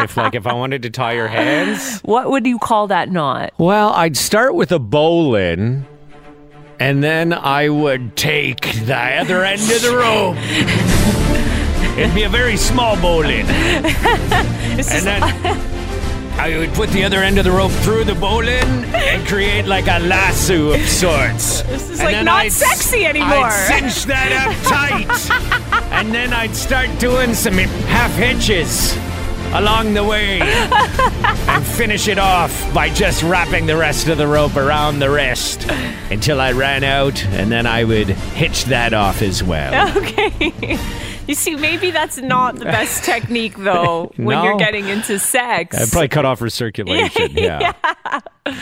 If 0.00 0.16
like 0.16 0.34
if 0.34 0.46
I 0.46 0.54
wanted 0.54 0.82
to 0.84 0.90
tie 0.90 1.14
her 1.16 1.28
hands, 1.28 2.00
What 2.00 2.30
would 2.30 2.46
you 2.46 2.58
call 2.58 2.86
that 2.86 3.10
knot? 3.10 3.52
well, 3.58 3.90
I'd 3.90 4.16
start 4.16 4.54
with 4.54 4.72
a 4.72 4.78
bowline. 4.78 5.84
And 6.80 7.04
then 7.04 7.32
I 7.32 7.68
would 7.68 8.16
take 8.16 8.62
the 8.86 8.96
other 8.96 9.44
end 9.44 9.60
of 9.62 9.82
the 9.82 9.94
rope. 9.96 10.36
It'd 11.98 12.14
be 12.14 12.24
a 12.24 12.28
very 12.28 12.56
small 12.56 12.96
bowline. 12.96 13.46
and 13.46 15.06
then 15.06 15.22
I 16.36 16.58
would 16.58 16.74
put 16.74 16.90
the 16.90 17.04
other 17.04 17.18
end 17.18 17.38
of 17.38 17.44
the 17.44 17.50
rope 17.52 17.70
through 17.70 18.04
the 18.04 18.14
bowline 18.14 18.84
and 18.94 19.26
create 19.26 19.66
like 19.66 19.86
a 19.86 19.98
lasso 20.00 20.72
of 20.72 20.80
sorts. 20.88 21.62
This 21.62 21.90
is 21.90 22.00
And 22.00 22.12
like 22.12 22.24
not 22.24 22.34
I'd 22.42 22.52
sexy 22.52 23.06
anymore. 23.06 23.28
I'd 23.46 23.68
cinch 23.90 24.04
that 24.06 24.32
up 24.32 24.54
tight. 24.66 25.92
and 25.92 26.12
then 26.14 26.32
I'd 26.32 26.54
start 26.54 26.90
doing 26.98 27.34
some 27.34 27.54
half 27.54 28.12
hitches 28.12 28.96
along 29.54 29.94
the 29.94 30.02
way 30.04 30.40
and 31.48 31.64
finish 31.64 32.08
it 32.08 32.18
off 32.18 32.74
by 32.74 32.88
just 32.90 33.22
wrapping 33.22 33.66
the 33.66 33.76
rest 33.76 34.08
of 34.08 34.18
the 34.18 34.26
rope 34.26 34.56
around 34.56 34.98
the 34.98 35.08
wrist 35.08 35.64
until 36.10 36.40
I 36.40 36.50
ran 36.52 36.82
out 36.82 37.24
and 37.26 37.50
then 37.52 37.64
I 37.66 37.84
would 37.84 38.08
hitch 38.08 38.64
that 38.64 38.92
off 38.92 39.22
as 39.22 39.42
well. 39.44 39.96
Okay. 39.96 40.78
You 41.26 41.34
see, 41.34 41.56
maybe 41.56 41.90
that's 41.90 42.18
not 42.18 42.56
the 42.56 42.66
best 42.66 43.02
technique, 43.04 43.56
though, 43.56 44.12
when 44.16 44.44
you're 44.44 44.58
getting 44.58 44.88
into 44.88 45.18
sex. 45.18 45.74
I'd 45.80 45.88
probably 45.90 46.08
cut 46.08 46.24
off 46.24 46.40
her 46.40 46.50
circulation. 46.50 47.30
Yeah. 47.44 47.72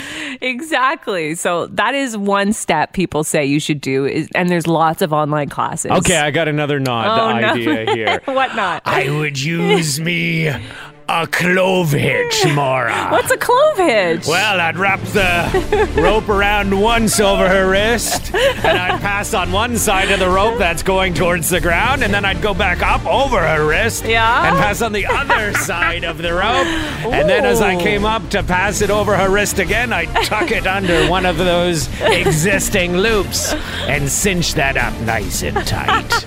exactly. 0.41 1.35
So 1.35 1.67
that 1.67 1.95
is 1.95 2.17
one 2.17 2.53
step 2.53 2.93
people 2.93 3.25
say 3.25 3.45
you 3.45 3.59
should 3.61 3.81
do, 3.81 4.07
is, 4.07 4.29
and 4.35 4.49
there's 4.49 4.67
lots 4.67 5.03
of 5.03 5.13
online 5.13 5.49
classes. 5.49 5.91
Okay, 5.91 6.17
I 6.17 6.31
got 6.31 6.49
another 6.49 6.79
knot 6.81 7.21
Oh, 7.21 7.39
no. 7.41 7.49
idea 7.49 7.95
here. 7.95 8.21
what 8.27 8.55
not? 8.55 8.83
I 8.87 9.11
would 9.11 9.41
use 9.41 10.01
me 10.01 10.53
a 11.15 11.27
clove 11.27 11.91
hitch, 11.93 12.43
Maura. 12.55 13.09
What's 13.11 13.31
a 13.31 13.37
clove 13.37 13.77
hitch? 13.77 14.27
Well, 14.27 14.59
I'd 14.59 14.79
wrap 14.79 14.99
the 15.01 15.93
rope 16.01 16.27
around 16.31 16.81
once 16.81 17.21
over 17.21 17.47
her 17.47 17.69
wrist, 17.69 18.35
and 18.35 18.79
I'd 18.79 18.99
pass 19.03 19.35
on 19.35 19.53
one 19.53 19.77
side 19.77 20.11
of 20.11 20.21
the 20.21 20.29
rope 20.31 20.57
that's 20.59 20.83
going 20.83 21.13
towards 21.13 21.51
the 21.51 21.61
ground, 21.61 22.03
and 22.03 22.15
then 22.15 22.25
I'd 22.25 22.41
go 22.41 22.55
back 22.55 22.81
up 22.83 23.05
over 23.05 23.39
her 23.47 23.67
wrist 23.67 24.07
Yeah? 24.07 24.49
and 24.49 24.57
pass 24.57 24.81
on 24.81 24.93
the 24.93 25.05
other 25.05 25.53
side 25.59 26.05
of 26.05 26.17
the 26.17 26.33
rope. 26.33 26.67
And 27.13 27.29
then 27.29 27.45
as 27.45 27.61
I 27.61 27.77
came 27.77 28.07
up 28.07 28.31
to 28.31 28.43
pass 28.43 28.81
it 28.81 28.89
over 28.89 29.15
her 29.15 29.29
wrist 29.29 29.59
again, 29.59 29.93
I'd 29.93 30.09
tuck 30.25 30.51
it 30.51 30.67
under 30.67 31.11
one 31.11 31.27
of 31.27 31.37
those 31.37 31.91
existing 32.01 32.97
loops 32.97 33.53
and 33.87 34.09
cinch 34.09 34.55
that 34.55 34.79
up 34.79 34.99
nice 35.03 35.43
and 35.43 35.59
tight. 35.67 36.25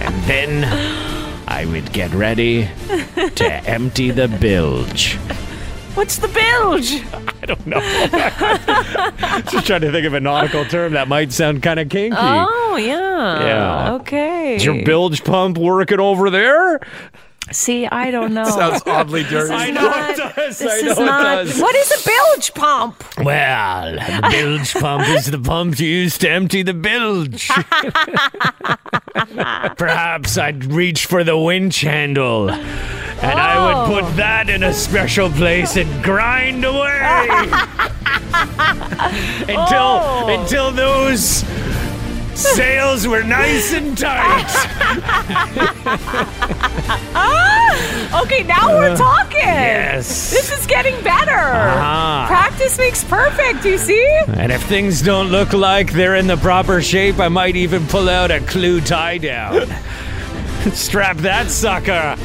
And 0.00 0.24
then 0.24 1.19
I 1.60 1.66
would 1.66 1.92
get 1.92 2.10
ready 2.14 2.70
to 2.88 3.44
empty 3.66 4.10
the 4.10 4.28
bilge. 4.28 5.16
What's 5.92 6.16
the 6.16 6.28
bilge? 6.28 7.02
I 7.42 7.44
don't 7.44 7.66
know. 7.66 7.80
Just 9.50 9.66
trying 9.66 9.82
to 9.82 9.92
think 9.92 10.06
of 10.06 10.14
a 10.14 10.20
nautical 10.20 10.64
term 10.64 10.94
that 10.94 11.06
might 11.06 11.32
sound 11.32 11.62
kind 11.62 11.78
of 11.78 11.90
kinky. 11.90 12.16
Oh, 12.18 12.78
yeah. 12.80 13.44
Yeah. 13.44 13.92
Okay. 13.96 14.56
Is 14.56 14.64
your 14.64 14.82
bilge 14.86 15.22
pump 15.22 15.58
working 15.58 16.00
over 16.00 16.30
there? 16.30 16.80
See, 17.52 17.84
I 17.86 18.12
don't 18.12 18.32
know. 18.32 18.44
Sounds 18.44 18.82
oddly 18.86 19.24
dirty. 19.24 19.52
I 19.52 19.70
know 19.70 19.82
not- 19.82 20.10
it 20.10 20.16
does. 20.36 20.58
This 20.58 20.62
I 20.62 20.80
know 20.86 20.92
is 20.92 20.98
it 20.98 21.04
not. 21.04 21.44
does. 21.46 21.60
What 21.60 21.74
is 21.74 21.90
a 21.90 22.08
bilge 22.08 22.54
pump? 22.54 23.02
Well, 23.18 23.92
the 23.92 24.28
bilge 24.30 24.72
pump 24.74 25.08
is 25.08 25.26
the 25.26 25.38
pump 25.38 25.80
used 25.80 26.20
to 26.20 26.30
empty 26.30 26.62
the 26.62 26.74
bilge. 26.74 27.48
Perhaps 29.76 30.38
I'd 30.38 30.64
reach 30.66 31.06
for 31.06 31.24
the 31.24 31.36
winch 31.36 31.80
handle. 31.80 32.50
And 32.50 33.38
I 33.38 33.66
would 33.66 33.76
Oh. 33.98 34.02
put 34.02 34.16
that 34.16 34.48
in 34.48 34.62
a 34.62 34.72
special 34.72 35.28
place 35.30 35.76
and 35.76 36.02
grind 36.02 36.64
away 36.64 37.00
until 39.42 40.00
Oh. 40.02 40.38
until 40.40 40.70
those 40.70 41.44
sails 42.34 43.06
were 43.06 43.22
nice 43.22 43.74
and 43.74 43.98
tight. 43.98 44.48
Now 48.46 48.68
we're 48.76 48.96
talking. 48.96 49.40
Yes. 49.40 50.30
This 50.30 50.50
is 50.52 50.66
getting 50.66 50.94
better. 51.02 51.30
Ah. 51.36 52.24
Practice 52.28 52.78
makes 52.78 53.04
perfect, 53.04 53.64
you 53.64 53.78
see? 53.78 54.18
And 54.28 54.50
if 54.52 54.62
things 54.64 55.02
don't 55.02 55.28
look 55.28 55.52
like 55.52 55.92
they're 55.92 56.16
in 56.16 56.26
the 56.26 56.36
proper 56.36 56.80
shape, 56.82 57.18
I 57.18 57.28
might 57.28 57.56
even 57.56 57.86
pull 57.86 58.08
out 58.08 58.30
a 58.30 58.40
clew 58.40 58.80
tie 58.80 59.18
down. 59.18 59.66
Strap 60.72 61.16
that 61.18 61.48
sucker 61.50 62.16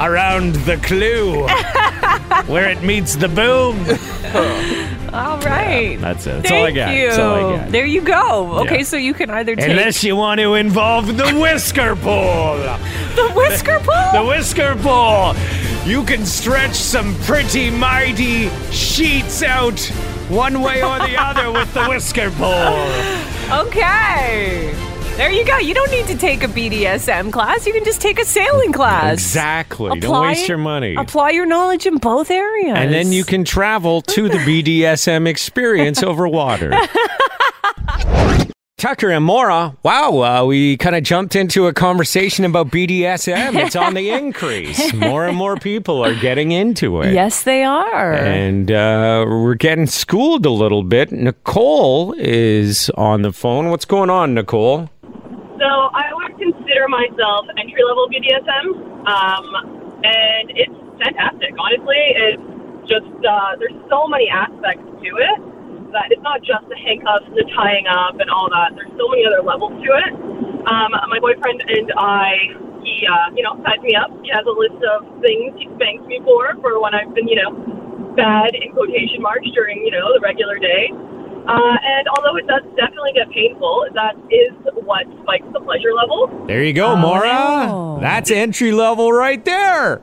around 0.00 0.54
the 0.66 0.76
clew 0.76 1.46
where 2.52 2.68
it 2.70 2.82
meets 2.82 3.16
the 3.16 3.28
boom. 3.28 3.76
All 5.12 5.38
right. 5.40 5.96
That's 5.98 6.26
it. 6.26 6.30
That's 6.42 6.48
Thank 6.50 6.60
all 6.60 6.66
I 6.66 6.70
got. 6.72 6.94
you. 6.94 7.06
That's 7.06 7.18
all 7.18 7.34
I 7.54 7.56
got. 7.56 7.72
There 7.72 7.86
you 7.86 8.02
go. 8.02 8.58
Okay, 8.60 8.78
Yeah. 8.78 8.82
so 8.84 8.96
you 8.98 9.14
can 9.14 9.30
either 9.30 9.56
take 9.56 9.70
Unless 9.70 10.04
you 10.04 10.14
want 10.16 10.38
to 10.40 10.52
involve 10.54 11.16
the 11.16 11.30
whisker 11.38 11.96
pole. 11.96 12.58
The 13.18 13.32
whisker 13.34 13.80
pole. 13.80 14.12
The 14.12 14.24
whisker 14.28 14.76
pole. 14.76 15.34
You 15.84 16.04
can 16.04 16.24
stretch 16.24 16.74
some 16.74 17.14
pretty 17.22 17.68
mighty 17.70 18.48
sheets 18.70 19.42
out 19.42 19.80
one 20.28 20.60
way 20.60 20.82
or 20.84 20.98
the 21.00 21.16
other 21.16 21.50
with 21.58 21.72
the 21.74 21.84
whisker 21.86 22.30
pole. 22.30 22.86
Okay. 23.66 24.72
There 25.16 25.30
you 25.32 25.44
go. 25.44 25.58
You 25.58 25.74
don't 25.74 25.90
need 25.90 26.06
to 26.06 26.16
take 26.16 26.44
a 26.44 26.46
BDSM 26.46 27.32
class. 27.32 27.66
You 27.66 27.72
can 27.72 27.84
just 27.84 28.00
take 28.00 28.20
a 28.20 28.24
sailing 28.24 28.72
class. 28.72 29.14
Exactly. 29.14 29.98
Don't 29.98 30.22
waste 30.22 30.48
your 30.48 30.58
money. 30.58 30.94
Apply 30.94 31.30
your 31.30 31.44
knowledge 31.44 31.86
in 31.86 31.96
both 31.96 32.30
areas. 32.30 32.76
And 32.78 32.94
then 32.94 33.10
you 33.10 33.24
can 33.24 33.44
travel 33.44 34.00
to 34.02 34.28
the 34.28 34.38
BDSM 34.38 35.26
experience 35.26 36.04
over 36.04 36.28
water. 36.28 36.72
Tucker 38.78 39.10
and 39.10 39.24
Maura, 39.24 39.76
wow, 39.82 40.22
uh, 40.22 40.44
we 40.46 40.76
kind 40.76 40.94
of 40.94 41.02
jumped 41.02 41.34
into 41.34 41.66
a 41.66 41.72
conversation 41.72 42.44
about 42.44 42.68
BDSM. 42.68 43.56
It's 43.56 43.74
on 43.74 43.94
the 43.94 44.10
increase. 44.14 44.94
More 44.94 45.26
and 45.26 45.36
more 45.36 45.56
people 45.56 46.00
are 46.04 46.14
getting 46.14 46.52
into 46.52 47.02
it. 47.02 47.12
Yes, 47.12 47.42
they 47.42 47.64
are. 47.64 48.14
And 48.14 48.70
uh, 48.70 49.24
we're 49.26 49.56
getting 49.56 49.88
schooled 49.88 50.46
a 50.46 50.50
little 50.50 50.84
bit. 50.84 51.10
Nicole 51.10 52.14
is 52.18 52.88
on 52.90 53.22
the 53.22 53.32
phone. 53.32 53.70
What's 53.70 53.84
going 53.84 54.10
on, 54.10 54.34
Nicole? 54.34 54.88
So 55.02 55.64
I 55.64 56.12
would 56.14 56.38
consider 56.38 56.86
myself 56.86 57.46
entry 57.58 57.82
level 57.82 58.08
BDSM, 58.08 59.08
um, 59.08 60.02
and 60.04 60.52
it's 60.54 61.02
fantastic. 61.02 61.52
Honestly, 61.58 61.96
it's 61.98 62.88
just 62.88 63.26
uh, 63.26 63.56
there's 63.58 63.74
so 63.90 64.06
many 64.06 64.28
aspects 64.28 64.84
to 65.02 65.16
it 65.16 65.57
that 65.92 66.10
it's 66.10 66.22
not 66.22 66.40
just 66.42 66.66
the 66.68 66.76
handcuffs 66.76 67.26
and 67.26 67.36
the 67.36 67.46
tying 67.56 67.86
up 67.86 68.18
and 68.20 68.28
all 68.30 68.48
that. 68.50 68.74
There's 68.76 68.92
so 68.96 69.08
many 69.08 69.24
other 69.24 69.42
levels 69.42 69.72
to 69.72 69.90
it. 70.04 70.12
Um, 70.68 70.92
my 71.08 71.18
boyfriend 71.20 71.64
and 71.64 71.88
I, 71.96 72.56
he 72.84 73.06
uh, 73.08 73.32
you 73.34 73.42
know 73.42 73.56
ties 73.64 73.80
me 73.80 73.96
up. 73.96 74.12
He 74.20 74.30
has 74.32 74.44
a 74.44 74.54
list 74.54 74.80
of 74.84 75.06
things 75.24 75.56
he 75.56 75.66
spanks 75.76 76.04
me 76.06 76.20
for 76.24 76.54
for 76.60 76.80
when 76.80 76.94
I've 76.94 77.14
been 77.14 77.28
you 77.28 77.40
know 77.40 77.50
bad 78.16 78.54
in 78.54 78.72
quotation 78.72 79.22
marks 79.22 79.48
during 79.54 79.80
you 79.84 79.92
know 79.92 80.12
the 80.12 80.20
regular 80.20 80.58
day. 80.58 80.92
Uh, 81.48 81.76
and 81.80 82.08
although 82.08 82.36
it 82.36 82.46
does 82.46 82.60
definitely 82.76 83.12
get 83.14 83.30
painful, 83.30 83.86
that 83.94 84.12
is 84.28 84.52
what 84.84 85.06
spikes 85.22 85.46
the 85.52 85.60
pleasure 85.60 85.94
level. 85.96 86.28
There 86.46 86.62
you 86.62 86.74
go, 86.74 86.94
Maura. 86.94 87.98
That's 88.02 88.30
entry 88.30 88.70
level 88.72 89.12
right 89.12 89.42
there. 89.42 90.02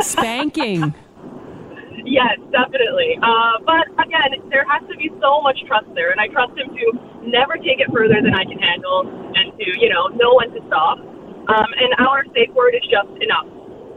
Spanking. 0.00 0.94
Yes, 2.06 2.38
definitely. 2.50 3.18
Uh, 3.22 3.58
but 3.64 3.88
again, 4.00 4.38
there 4.50 4.64
has 4.68 4.82
to 4.88 4.96
be 4.96 5.10
so 5.20 5.40
much 5.42 5.58
trust 5.66 5.86
there, 5.94 6.10
and 6.10 6.20
I 6.20 6.28
trust 6.28 6.56
him 6.56 6.68
to 6.74 6.84
never 7.26 7.56
take 7.56 7.80
it 7.80 7.88
further 7.92 8.20
than 8.20 8.34
I 8.34 8.44
can 8.44 8.58
handle, 8.58 9.08
and 9.34 9.52
to 9.58 9.64
you 9.78 9.88
know 9.88 10.08
know 10.16 10.36
when 10.36 10.50
to 10.52 10.60
stop. 10.66 10.98
Um, 10.98 11.70
and 11.80 12.06
our 12.06 12.24
safe 12.34 12.50
word 12.54 12.74
is 12.74 12.82
just 12.86 13.10
enough, 13.22 13.46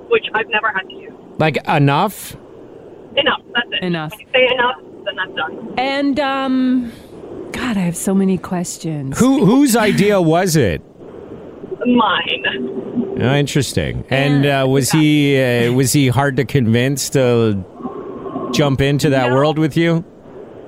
which 0.10 0.26
I've 0.34 0.50
never 0.50 0.72
had 0.74 0.88
to 0.90 0.96
use. 0.96 1.14
Like 1.38 1.58
enough? 1.68 2.36
enough. 3.18 3.42
That's 3.54 3.68
it. 3.72 3.84
Enough. 3.84 4.12
When 4.12 4.20
you 4.20 4.28
say 4.34 4.48
enough, 4.54 4.78
then 5.06 5.16
that's 5.16 5.36
done. 5.36 5.74
And 5.78 6.20
um, 6.20 6.92
God, 7.52 7.78
I 7.78 7.82
have 7.82 7.98
so 7.98 8.14
many 8.14 8.38
questions. 8.38 9.20
Who 9.20 9.46
whose 9.46 9.76
idea 9.76 10.22
was 10.22 10.56
it? 10.56 10.82
Mine. 11.86 12.46
Oh, 13.20 13.36
interesting. 13.36 14.06
And 14.10 14.46
uh, 14.46 14.66
was 14.68 14.92
he 14.92 15.40
uh, 15.40 15.72
was 15.74 15.94
he 15.94 16.08
hard 16.08 16.38
to 16.38 16.46
convince 16.46 17.10
to 17.12 17.64
jump 18.54 18.82
into 18.82 19.10
that 19.10 19.30
No. 19.30 19.36
world 19.36 19.58
with 19.58 19.76
you? 19.76 20.06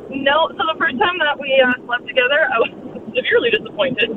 No, 0.09 0.49
so 0.53 0.61
the 0.65 0.77
first 0.77 0.97
time 0.99 1.17
that 1.19 1.39
we 1.39 1.49
uh, 1.61 1.73
slept 1.85 2.07
together, 2.07 2.45
I 2.53 2.57
was 2.61 2.71
severely 3.15 3.49
disappointed. 3.49 4.09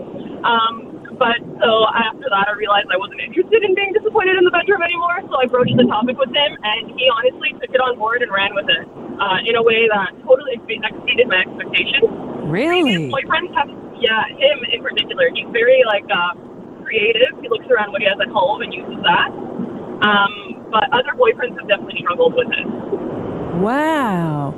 Um, 0.45 1.17
but 1.19 1.41
so 1.59 1.71
after 1.91 2.31
that, 2.31 2.47
I 2.47 2.55
realized 2.55 2.87
I 2.95 3.01
wasn't 3.01 3.21
interested 3.21 3.65
in 3.65 3.75
being 3.75 3.91
disappointed 3.93 4.39
in 4.39 4.45
the 4.47 4.55
bedroom 4.55 4.83
anymore. 4.83 5.19
So 5.27 5.35
I 5.41 5.47
broached 5.51 5.75
the 5.75 5.89
topic 5.91 6.15
with 6.15 6.31
him, 6.31 6.53
and 6.63 6.95
he 6.95 7.11
honestly 7.11 7.53
took 7.59 7.75
it 7.75 7.83
on 7.83 7.99
board 7.99 8.23
and 8.23 8.31
ran 8.31 8.55
with 8.55 8.71
it 8.71 8.87
uh, 9.19 9.39
in 9.43 9.59
a 9.59 9.63
way 9.65 9.91
that 9.91 10.15
totally 10.23 10.55
exceeded 10.63 11.27
my 11.27 11.43
expectations. 11.43 12.07
Really? 12.47 13.11
Boyfriends 13.11 13.51
have, 13.59 13.69
yeah, 13.99 14.31
him 14.39 14.63
in 14.71 14.81
particular. 14.85 15.27
He's 15.35 15.51
very 15.51 15.83
like 15.91 16.07
uh, 16.07 16.39
creative. 16.87 17.35
He 17.43 17.51
looks 17.51 17.67
around 17.67 17.91
what 17.91 18.01
he 18.01 18.07
has 18.07 18.21
at 18.23 18.31
home 18.31 18.63
and 18.63 18.71
uses 18.71 19.03
that. 19.03 19.29
Um, 20.07 20.71
but 20.71 20.87
other 20.95 21.19
boyfriends 21.19 21.59
have 21.59 21.67
definitely 21.67 21.99
struggled 22.07 22.39
with 22.39 22.49
it. 22.55 22.67
Wow. 23.61 24.55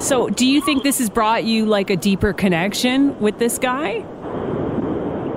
So, 0.00 0.28
do 0.28 0.46
you 0.46 0.60
think 0.60 0.82
this 0.82 0.98
has 0.98 1.08
brought 1.08 1.44
you 1.44 1.66
like 1.66 1.88
a 1.88 1.96
deeper 1.96 2.32
connection 2.32 3.18
with 3.20 3.38
this 3.38 3.58
guy? 3.58 4.04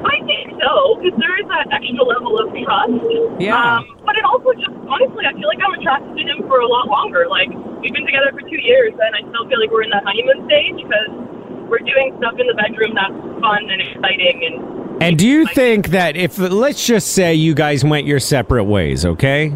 I 0.03 0.17
think 0.25 0.59
so, 0.59 0.97
because 1.01 1.19
there 1.19 1.39
is 1.39 1.47
that 1.47 1.67
extra 1.71 2.03
level 2.03 2.39
of 2.39 2.51
trust. 2.51 3.39
Yeah. 3.39 3.77
Um, 3.77 3.85
but 4.05 4.17
it 4.17 4.25
also 4.25 4.53
just, 4.53 4.73
honestly, 4.89 5.25
I 5.25 5.33
feel 5.33 5.47
like 5.47 5.59
I'm 5.63 5.79
attracted 5.79 6.17
to 6.17 6.23
him 6.23 6.47
for 6.47 6.59
a 6.59 6.67
lot 6.67 6.87
longer. 6.87 7.27
Like, 7.29 7.49
we've 7.81 7.93
been 7.93 8.05
together 8.05 8.31
for 8.33 8.41
two 8.41 8.61
years, 8.61 8.93
and 8.93 9.15
I 9.15 9.19
still 9.29 9.47
feel 9.47 9.59
like 9.59 9.71
we're 9.71 9.83
in 9.83 9.91
that 9.91 10.03
honeymoon 10.03 10.45
stage 10.47 10.75
because 10.75 11.11
we're 11.69 11.79
doing 11.79 12.15
stuff 12.17 12.33
in 12.39 12.47
the 12.47 12.55
bedroom 12.55 12.95
that's 12.95 13.13
fun 13.39 13.69
and 13.69 13.81
exciting. 13.81 14.41
And 14.43 15.03
And 15.03 15.19
do 15.19 15.27
you 15.27 15.45
think 15.47 15.89
that 15.89 16.15
if 16.15 16.37
let's 16.39 16.85
just 16.85 17.13
say 17.13 17.33
you 17.35 17.53
guys 17.53 17.83
went 17.83 18.07
your 18.07 18.19
separate 18.19 18.63
ways, 18.65 19.05
okay? 19.05 19.53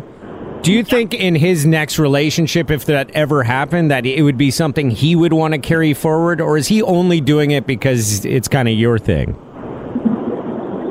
Do 0.61 0.71
you 0.71 0.83
think 0.83 1.15
in 1.15 1.33
his 1.33 1.65
next 1.65 1.97
relationship, 1.97 2.69
if 2.69 2.85
that 2.85 3.09
ever 3.11 3.41
happened, 3.41 3.89
that 3.89 4.05
it 4.05 4.21
would 4.21 4.37
be 4.37 4.51
something 4.51 4.91
he 4.91 5.15
would 5.15 5.33
want 5.33 5.55
to 5.55 5.59
carry 5.59 5.95
forward, 5.95 6.39
or 6.39 6.55
is 6.55 6.67
he 6.67 6.83
only 6.83 7.19
doing 7.19 7.49
it 7.49 7.65
because 7.65 8.23
it's 8.25 8.47
kind 8.47 8.67
of 8.67 8.75
your 8.75 8.99
thing? 8.99 9.35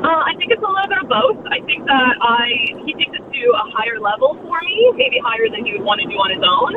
uh, 0.03 0.21
I 0.27 0.35
think 0.35 0.51
it's 0.51 0.61
a 0.61 0.67
little 0.67 0.89
bit 0.89 0.99
of 0.99 1.07
both. 1.07 1.39
I 1.47 1.63
think 1.63 1.85
that 1.85 2.15
I 2.19 2.83
he 2.83 2.93
takes 2.99 3.15
it 3.15 3.23
to 3.23 3.43
a 3.55 3.65
higher 3.71 3.99
level 3.99 4.35
for 4.43 4.59
me, 4.59 4.91
maybe 4.95 5.19
higher 5.23 5.47
than 5.47 5.65
he 5.65 5.71
would 5.73 5.87
want 5.87 6.01
to 6.01 6.07
do 6.07 6.19
on 6.19 6.29
his 6.35 6.43
own. 6.43 6.73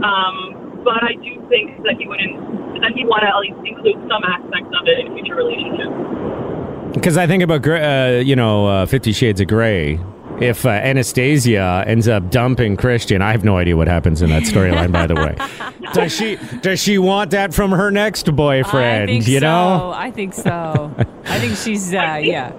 Um, 0.00 0.80
but 0.84 1.04
I 1.04 1.12
do 1.20 1.36
think 1.52 1.82
that 1.84 2.00
he 2.00 2.08
wouldn't, 2.08 2.80
that 2.80 2.92
he'd 2.96 3.06
want 3.06 3.22
to 3.22 3.28
at 3.28 3.38
least 3.44 3.60
include 3.60 4.00
some 4.08 4.24
aspects 4.24 4.72
of 4.72 4.88
it 4.88 5.04
in 5.04 5.12
future 5.12 5.36
relationships. 5.36 6.96
Because 6.96 7.16
I 7.16 7.26
think 7.26 7.42
about, 7.42 7.66
uh, 7.66 8.20
you 8.24 8.36
know, 8.36 8.66
uh, 8.66 8.86
Fifty 8.86 9.12
Shades 9.12 9.40
of 9.40 9.48
Grey. 9.48 10.00
If 10.40 10.66
uh, 10.66 10.70
Anastasia 10.70 11.84
ends 11.86 12.08
up 12.08 12.30
dumping 12.30 12.76
Christian, 12.76 13.22
I 13.22 13.30
have 13.32 13.44
no 13.44 13.58
idea 13.58 13.76
what 13.76 13.86
happens 13.86 14.22
in 14.22 14.30
that 14.30 14.42
storyline. 14.42 14.90
by 14.90 15.06
the 15.06 15.14
way, 15.14 15.36
does 15.92 16.12
she 16.14 16.36
does 16.60 16.80
she 16.82 16.98
want 16.98 17.30
that 17.30 17.54
from 17.54 17.70
her 17.70 17.90
next 17.90 18.34
boyfriend? 18.34 19.04
I 19.04 19.06
think 19.06 19.28
you 19.28 19.38
so. 19.38 19.46
know, 19.46 19.92
I 19.94 20.10
think 20.10 20.34
so. 20.34 20.94
I 21.26 21.38
think 21.38 21.56
she's 21.56 21.94
uh, 21.94 22.18
yeah 22.22 22.50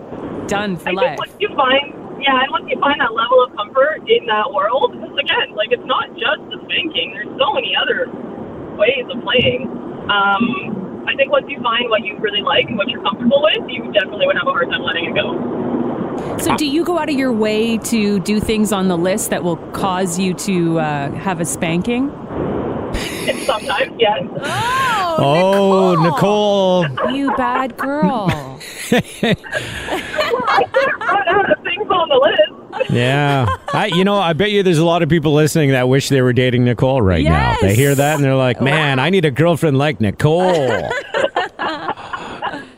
done 0.48 0.78
for 0.78 0.90
I 0.90 0.92
life. 0.94 1.06
think 1.18 1.20
once 1.20 1.36
you 1.40 1.50
find, 1.56 2.22
yeah, 2.22 2.40
and 2.44 2.52
once 2.52 2.66
you 2.70 2.80
find 2.80 3.00
that 3.02 3.14
level 3.14 3.44
of 3.44 3.56
comfort 3.56 4.04
in 4.08 4.26
that 4.28 4.52
world, 4.54 4.94
because 4.94 5.18
again, 5.20 5.56
like 5.56 5.72
it's 5.72 5.86
not 5.86 6.08
just 6.16 6.40
the 6.52 6.60
spanking. 6.64 7.14
There's 7.16 7.32
so 7.40 7.54
many 7.54 7.76
other 7.76 8.08
ways 8.78 9.04
of 9.12 9.22
playing. 9.24 9.68
Um, 10.08 11.04
I 11.08 11.16
think 11.16 11.32
once 11.32 11.46
you 11.50 11.60
find 11.62 11.90
what 11.90 12.04
you 12.06 12.18
really 12.20 12.42
like 12.42 12.66
and 12.68 12.78
what 12.78 12.88
you're 12.88 13.04
comfortable 13.04 13.44
with, 13.44 13.68
you 13.68 13.92
definitely 13.92 14.28
would 14.28 14.38
have 14.38 14.48
a 14.48 14.56
hard 14.56 14.70
time 14.72 14.84
letting 14.84 15.06
it 15.06 15.16
go. 15.16 15.36
So, 16.40 16.56
do 16.58 16.66
you 16.66 16.84
go 16.84 16.98
out 17.00 17.10
of 17.10 17.16
your 17.16 17.32
way 17.32 17.78
to 17.80 18.20
do 18.20 18.40
things 18.40 18.72
on 18.72 18.88
the 18.88 18.98
list 18.98 19.30
that 19.30 19.44
will 19.44 19.58
cause 19.72 20.20
you 20.20 20.34
to 20.36 20.80
uh, 20.80 21.12
have 21.12 21.40
a 21.40 21.46
spanking? 21.46 22.10
Sometimes, 23.46 23.94
yes. 24.00 24.24
oh 25.18 25.96
Nicole, 26.02 26.86
You 27.14 27.34
bad 27.36 27.78
girl. 27.78 28.28
I 28.30 29.02
can't 30.74 31.00
run 31.00 31.28
out 31.30 31.52
of 31.52 31.64
things 31.64 31.88
on 31.90 32.10
the 32.10 32.16
list. 32.78 32.92
yeah, 32.92 33.46
I, 33.74 33.88
you 33.88 34.04
know, 34.04 34.18
I 34.18 34.34
bet 34.34 34.52
you 34.52 34.64
there's 34.64 34.78
a 34.78 34.86
lot 34.86 35.02
of 35.04 35.10
people 35.10 35.34
listening 35.34 35.72
that 35.72 35.88
wish 35.88 36.10
they 36.10 36.22
were 36.22 36.34
dating 36.34 36.66
Nicole 36.66 37.02
right 37.02 37.24
now. 37.24 37.56
They 37.62 37.76
hear 37.76 37.96
that 37.96 38.16
and 38.16 38.24
they're 38.24 38.36
like, 38.36 38.62
"Man, 38.62 39.00
I 39.00 39.10
need 39.10 39.26
a 39.26 39.32
girlfriend 39.32 39.78
like 39.78 40.00
Nicole." 40.02 40.90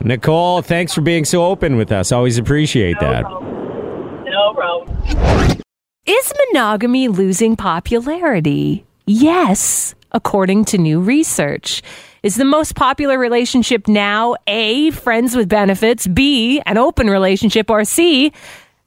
Nicole, 0.06 0.62
thanks 0.62 0.94
for 0.94 1.02
being 1.02 1.26
so 1.26 1.44
open 1.44 1.78
with 1.78 1.92
us. 1.92 2.12
Always 2.12 2.38
appreciate 2.38 2.96
No 3.02 3.10
that. 3.10 3.24
problem. 3.24 4.24
No 4.26 4.54
problem. 4.54 5.62
Is 6.06 6.34
monogamy 6.54 7.08
losing 7.08 7.56
popularity? 7.56 8.86
Yes, 9.08 9.96
according 10.12 10.66
to 10.66 10.78
new 10.78 11.00
research. 11.02 11.82
Is 12.22 12.36
the 12.36 12.46
most 12.46 12.76
popular 12.76 13.18
relationship 13.18 13.88
now 13.88 14.36
A, 14.46 14.92
friends 14.92 15.36
with 15.36 15.50
benefits, 15.50 16.06
B, 16.06 16.62
an 16.68 16.78
open 16.78 17.08
relationship, 17.10 17.72
or 17.72 17.84
C, 17.84 18.32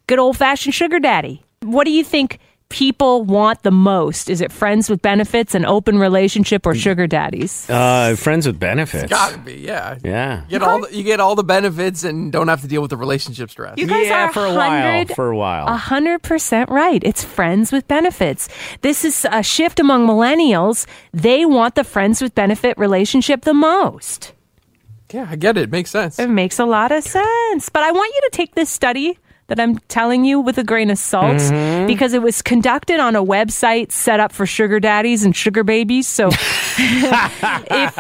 good 0.06 0.20
old 0.20 0.36
fashioned 0.36 0.74
sugar 0.74 1.00
daddy? 1.00 1.42
What 1.62 1.84
do 1.84 1.90
you 1.90 2.04
think 2.04 2.38
people 2.68 3.24
want 3.24 3.62
the 3.62 3.70
most? 3.70 4.28
Is 4.28 4.40
it 4.40 4.52
friends 4.52 4.90
with 4.90 5.00
benefits, 5.02 5.54
an 5.54 5.64
open 5.64 5.98
relationship, 5.98 6.66
or 6.66 6.74
sugar 6.74 7.06
daddies? 7.06 7.68
Uh, 7.68 8.14
friends 8.16 8.46
with 8.46 8.58
benefits. 8.60 9.08
Gotta 9.10 9.38
be, 9.38 9.54
yeah. 9.54 9.96
Yeah. 10.04 10.42
You 10.48 10.58
get 10.58 10.62
all 10.62 10.80
the, 10.82 10.94
you 10.94 11.02
get 11.02 11.20
all 11.20 11.34
the 11.34 11.44
benefits 11.44 12.04
and 12.04 12.30
don't 12.30 12.48
have 12.48 12.60
to 12.60 12.68
deal 12.68 12.82
with 12.82 12.90
the 12.90 12.96
relationship 12.96 13.50
stress. 13.50 13.78
You 13.78 13.86
guys 13.86 14.06
yeah, 14.06 14.26
are 14.26 14.32
for 14.32 14.44
a 14.44 14.52
while. 14.54 15.06
For 15.06 15.30
a 15.30 15.36
while. 15.36 15.66
A 15.66 15.76
hundred 15.76 16.22
percent 16.22 16.68
right. 16.70 17.02
It's 17.04 17.24
friends 17.24 17.72
with 17.72 17.88
benefits. 17.88 18.48
This 18.82 19.04
is 19.04 19.26
a 19.30 19.42
shift 19.42 19.80
among 19.80 20.06
millennials. 20.06 20.86
They 21.12 21.44
want 21.46 21.74
the 21.74 21.84
friends 21.84 22.20
with 22.20 22.34
benefit 22.34 22.76
relationship 22.78 23.42
the 23.42 23.54
most. 23.54 24.32
yeah, 25.12 25.26
I 25.30 25.36
get 25.36 25.56
it. 25.56 25.62
It 25.64 25.70
makes 25.70 25.90
sense. 25.90 26.18
It 26.18 26.28
makes 26.28 26.58
a 26.58 26.66
lot 26.66 26.92
of 26.92 27.02
sense. 27.02 27.68
But 27.70 27.82
I 27.82 27.92
want 27.92 28.12
you 28.14 28.20
to 28.30 28.36
take 28.36 28.54
this 28.54 28.68
study 28.68 29.18
that 29.48 29.58
I'm 29.58 29.78
telling 29.88 30.24
you 30.24 30.40
with 30.40 30.58
a 30.58 30.64
grain 30.64 30.90
of 30.90 30.98
salt 30.98 31.36
Mm-hmm. 31.38 31.86
because 31.86 32.12
it 32.14 32.22
was 32.22 32.42
conducted 32.42 33.00
on 33.00 33.16
a 33.16 33.24
website 33.24 33.92
set 33.92 34.20
up 34.20 34.32
for 34.32 34.44
sugar 34.46 34.78
daddies 34.80 35.24
and 35.24 35.34
sugar 35.34 35.64
babies. 35.64 36.06
So 36.06 36.28
if 36.78 37.94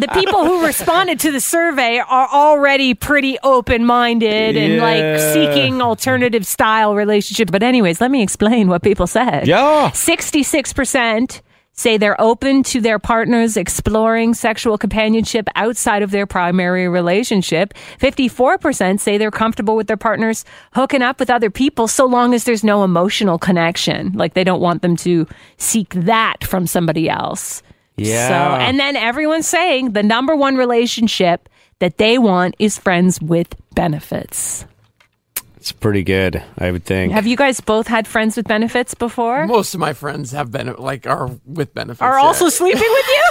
the 0.00 0.08
people 0.14 0.44
who 0.44 0.64
responded 0.64 1.20
to 1.20 1.32
the 1.32 1.40
survey 1.40 1.98
are 1.98 2.28
already 2.28 2.94
pretty 2.94 3.38
open 3.42 3.84
minded 3.84 4.56
and 4.56 4.78
like 4.80 5.20
seeking 5.32 5.82
alternative 5.82 6.46
style 6.46 6.94
relationship. 6.94 7.50
But 7.50 7.62
anyways, 7.62 8.00
let 8.00 8.10
me 8.10 8.22
explain 8.22 8.68
what 8.68 8.82
people 8.82 9.06
said. 9.06 9.46
Yeah. 9.46 9.90
66% 9.90 11.40
say 11.72 11.96
they're 11.96 12.20
open 12.20 12.62
to 12.62 12.80
their 12.80 12.98
partners 12.98 13.56
exploring 13.56 14.34
sexual 14.34 14.76
companionship 14.78 15.48
outside 15.54 16.02
of 16.02 16.10
their 16.10 16.26
primary 16.26 16.88
relationship. 16.88 17.74
54% 17.98 19.00
say 19.00 19.18
they're 19.18 19.30
comfortable 19.30 19.76
with 19.76 19.86
their 19.86 19.96
partners 19.96 20.44
hooking 20.74 21.02
up 21.02 21.18
with 21.18 21.30
other 21.30 21.50
people 21.50 21.88
so 21.88 22.06
long 22.06 22.34
as 22.34 22.44
there's 22.44 22.64
no 22.64 22.84
emotional 22.84 23.38
connection. 23.38 24.12
Like 24.12 24.34
they 24.34 24.44
don't 24.44 24.60
want 24.60 24.82
them 24.82 24.96
to 24.98 25.26
seek 25.56 25.90
that 25.94 26.44
from 26.44 26.66
somebody 26.66 27.08
else. 27.08 27.62
Yeah. 27.96 28.28
So, 28.28 28.60
and 28.60 28.78
then 28.78 28.96
everyone's 28.96 29.48
saying 29.48 29.92
the 29.92 30.02
number 30.02 30.34
one 30.34 30.56
relationship 30.56 31.48
that 31.78 31.98
they 31.98 32.18
want 32.18 32.54
is 32.58 32.78
friends 32.78 33.20
with 33.20 33.54
benefits. 33.74 34.64
It's 35.62 35.70
pretty 35.70 36.02
good, 36.02 36.42
I 36.58 36.72
would 36.72 36.82
think. 36.84 37.12
Have 37.12 37.24
you 37.24 37.36
guys 37.36 37.60
both 37.60 37.86
had 37.86 38.08
friends 38.08 38.36
with 38.36 38.48
benefits 38.48 38.94
before? 38.94 39.46
Most 39.46 39.74
of 39.74 39.78
my 39.78 39.92
friends 39.92 40.32
have 40.32 40.50
been 40.50 40.74
like 40.74 41.06
are 41.06 41.30
with 41.46 41.72
benefits. 41.72 42.02
Are 42.02 42.18
yeah. 42.18 42.26
also 42.26 42.48
sleeping 42.48 42.80
with 42.80 43.06
you? 43.06 43.30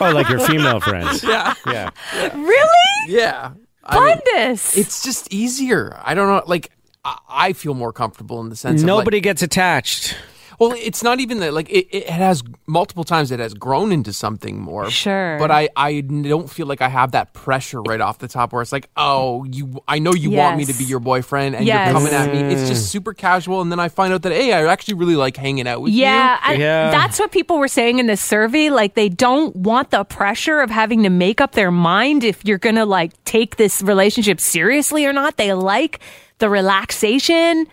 oh, 0.00 0.10
like 0.12 0.28
your 0.28 0.40
female 0.40 0.80
friends. 0.80 1.22
yeah, 1.22 1.54
Yeah. 1.68 1.90
really? 2.34 3.06
yeah. 3.06 3.52
I 3.84 4.04
mean, 4.04 4.18
Goodness. 4.24 4.76
it's 4.76 5.04
just 5.04 5.32
easier. 5.32 5.96
I 6.02 6.14
don't 6.14 6.26
know. 6.26 6.42
Like 6.48 6.72
I, 7.04 7.16
I 7.28 7.52
feel 7.52 7.74
more 7.74 7.92
comfortable 7.92 8.40
in 8.40 8.48
the 8.48 8.56
sense 8.56 8.82
of 8.82 8.88
like- 8.88 8.98
Nobody 8.98 9.20
gets 9.20 9.42
attached. 9.42 10.16
Well, 10.58 10.74
it's 10.76 11.02
not 11.04 11.20
even 11.20 11.38
that. 11.40 11.54
Like 11.54 11.70
it, 11.70 11.86
it 11.96 12.10
has 12.10 12.42
multiple 12.66 13.04
times. 13.04 13.30
It 13.30 13.38
has 13.38 13.54
grown 13.54 13.92
into 13.92 14.12
something 14.12 14.60
more. 14.60 14.90
Sure. 14.90 15.38
But 15.38 15.50
I, 15.50 15.68
I 15.76 16.00
don't 16.00 16.50
feel 16.50 16.66
like 16.66 16.82
I 16.82 16.88
have 16.88 17.12
that 17.12 17.32
pressure 17.32 17.80
right 17.82 18.00
off 18.00 18.18
the 18.18 18.26
top 18.26 18.52
where 18.52 18.60
it's 18.60 18.72
like, 18.72 18.90
oh, 18.96 19.44
you. 19.44 19.82
I 19.86 20.00
know 20.00 20.14
you 20.14 20.30
want 20.32 20.56
me 20.56 20.64
to 20.64 20.72
be 20.74 20.84
your 20.84 21.00
boyfriend, 21.00 21.54
and 21.54 21.64
Yes. 21.64 21.86
you're 21.86 22.00
coming 22.00 22.12
at 22.12 22.32
me. 22.32 22.54
It's 22.54 22.68
just 22.68 22.86
mm. 22.86 22.90
super 22.90 23.14
casual, 23.14 23.60
and 23.60 23.70
then 23.70 23.78
I 23.78 23.88
find 23.88 24.12
out 24.12 24.22
that 24.22 24.32
hey, 24.32 24.52
I 24.52 24.64
actually 24.66 24.94
really 24.94 25.16
like 25.16 25.36
hanging 25.36 25.68
out 25.68 25.80
with 25.80 25.92
Yeah, 25.92 26.34
you. 26.48 26.52
and 26.54 26.60
Yeah. 26.60 26.90
that's 26.90 27.18
what 27.20 27.30
people 27.30 27.58
were 27.58 27.68
saying 27.68 28.00
in 28.00 28.06
the 28.06 28.16
survey. 28.16 28.70
Like, 28.70 28.94
they 28.94 29.08
don't 29.08 29.54
want 29.54 29.90
the 29.90 30.04
pressure 30.04 30.60
of 30.60 30.70
having 30.70 31.04
to 31.04 31.10
make 31.10 31.40
up 31.40 31.52
their 31.52 31.70
mind 31.70 32.24
if 32.24 32.44
you're 32.44 32.58
gonna 32.58 32.84
like 32.84 33.12
take 33.24 33.56
this 33.56 33.80
relationship 33.82 34.40
seriously 34.40 35.06
or 35.06 35.12
not. 35.12 35.36
They 35.36 35.52
like 35.52 36.00
the 36.38 36.48
relaxation 36.50 37.66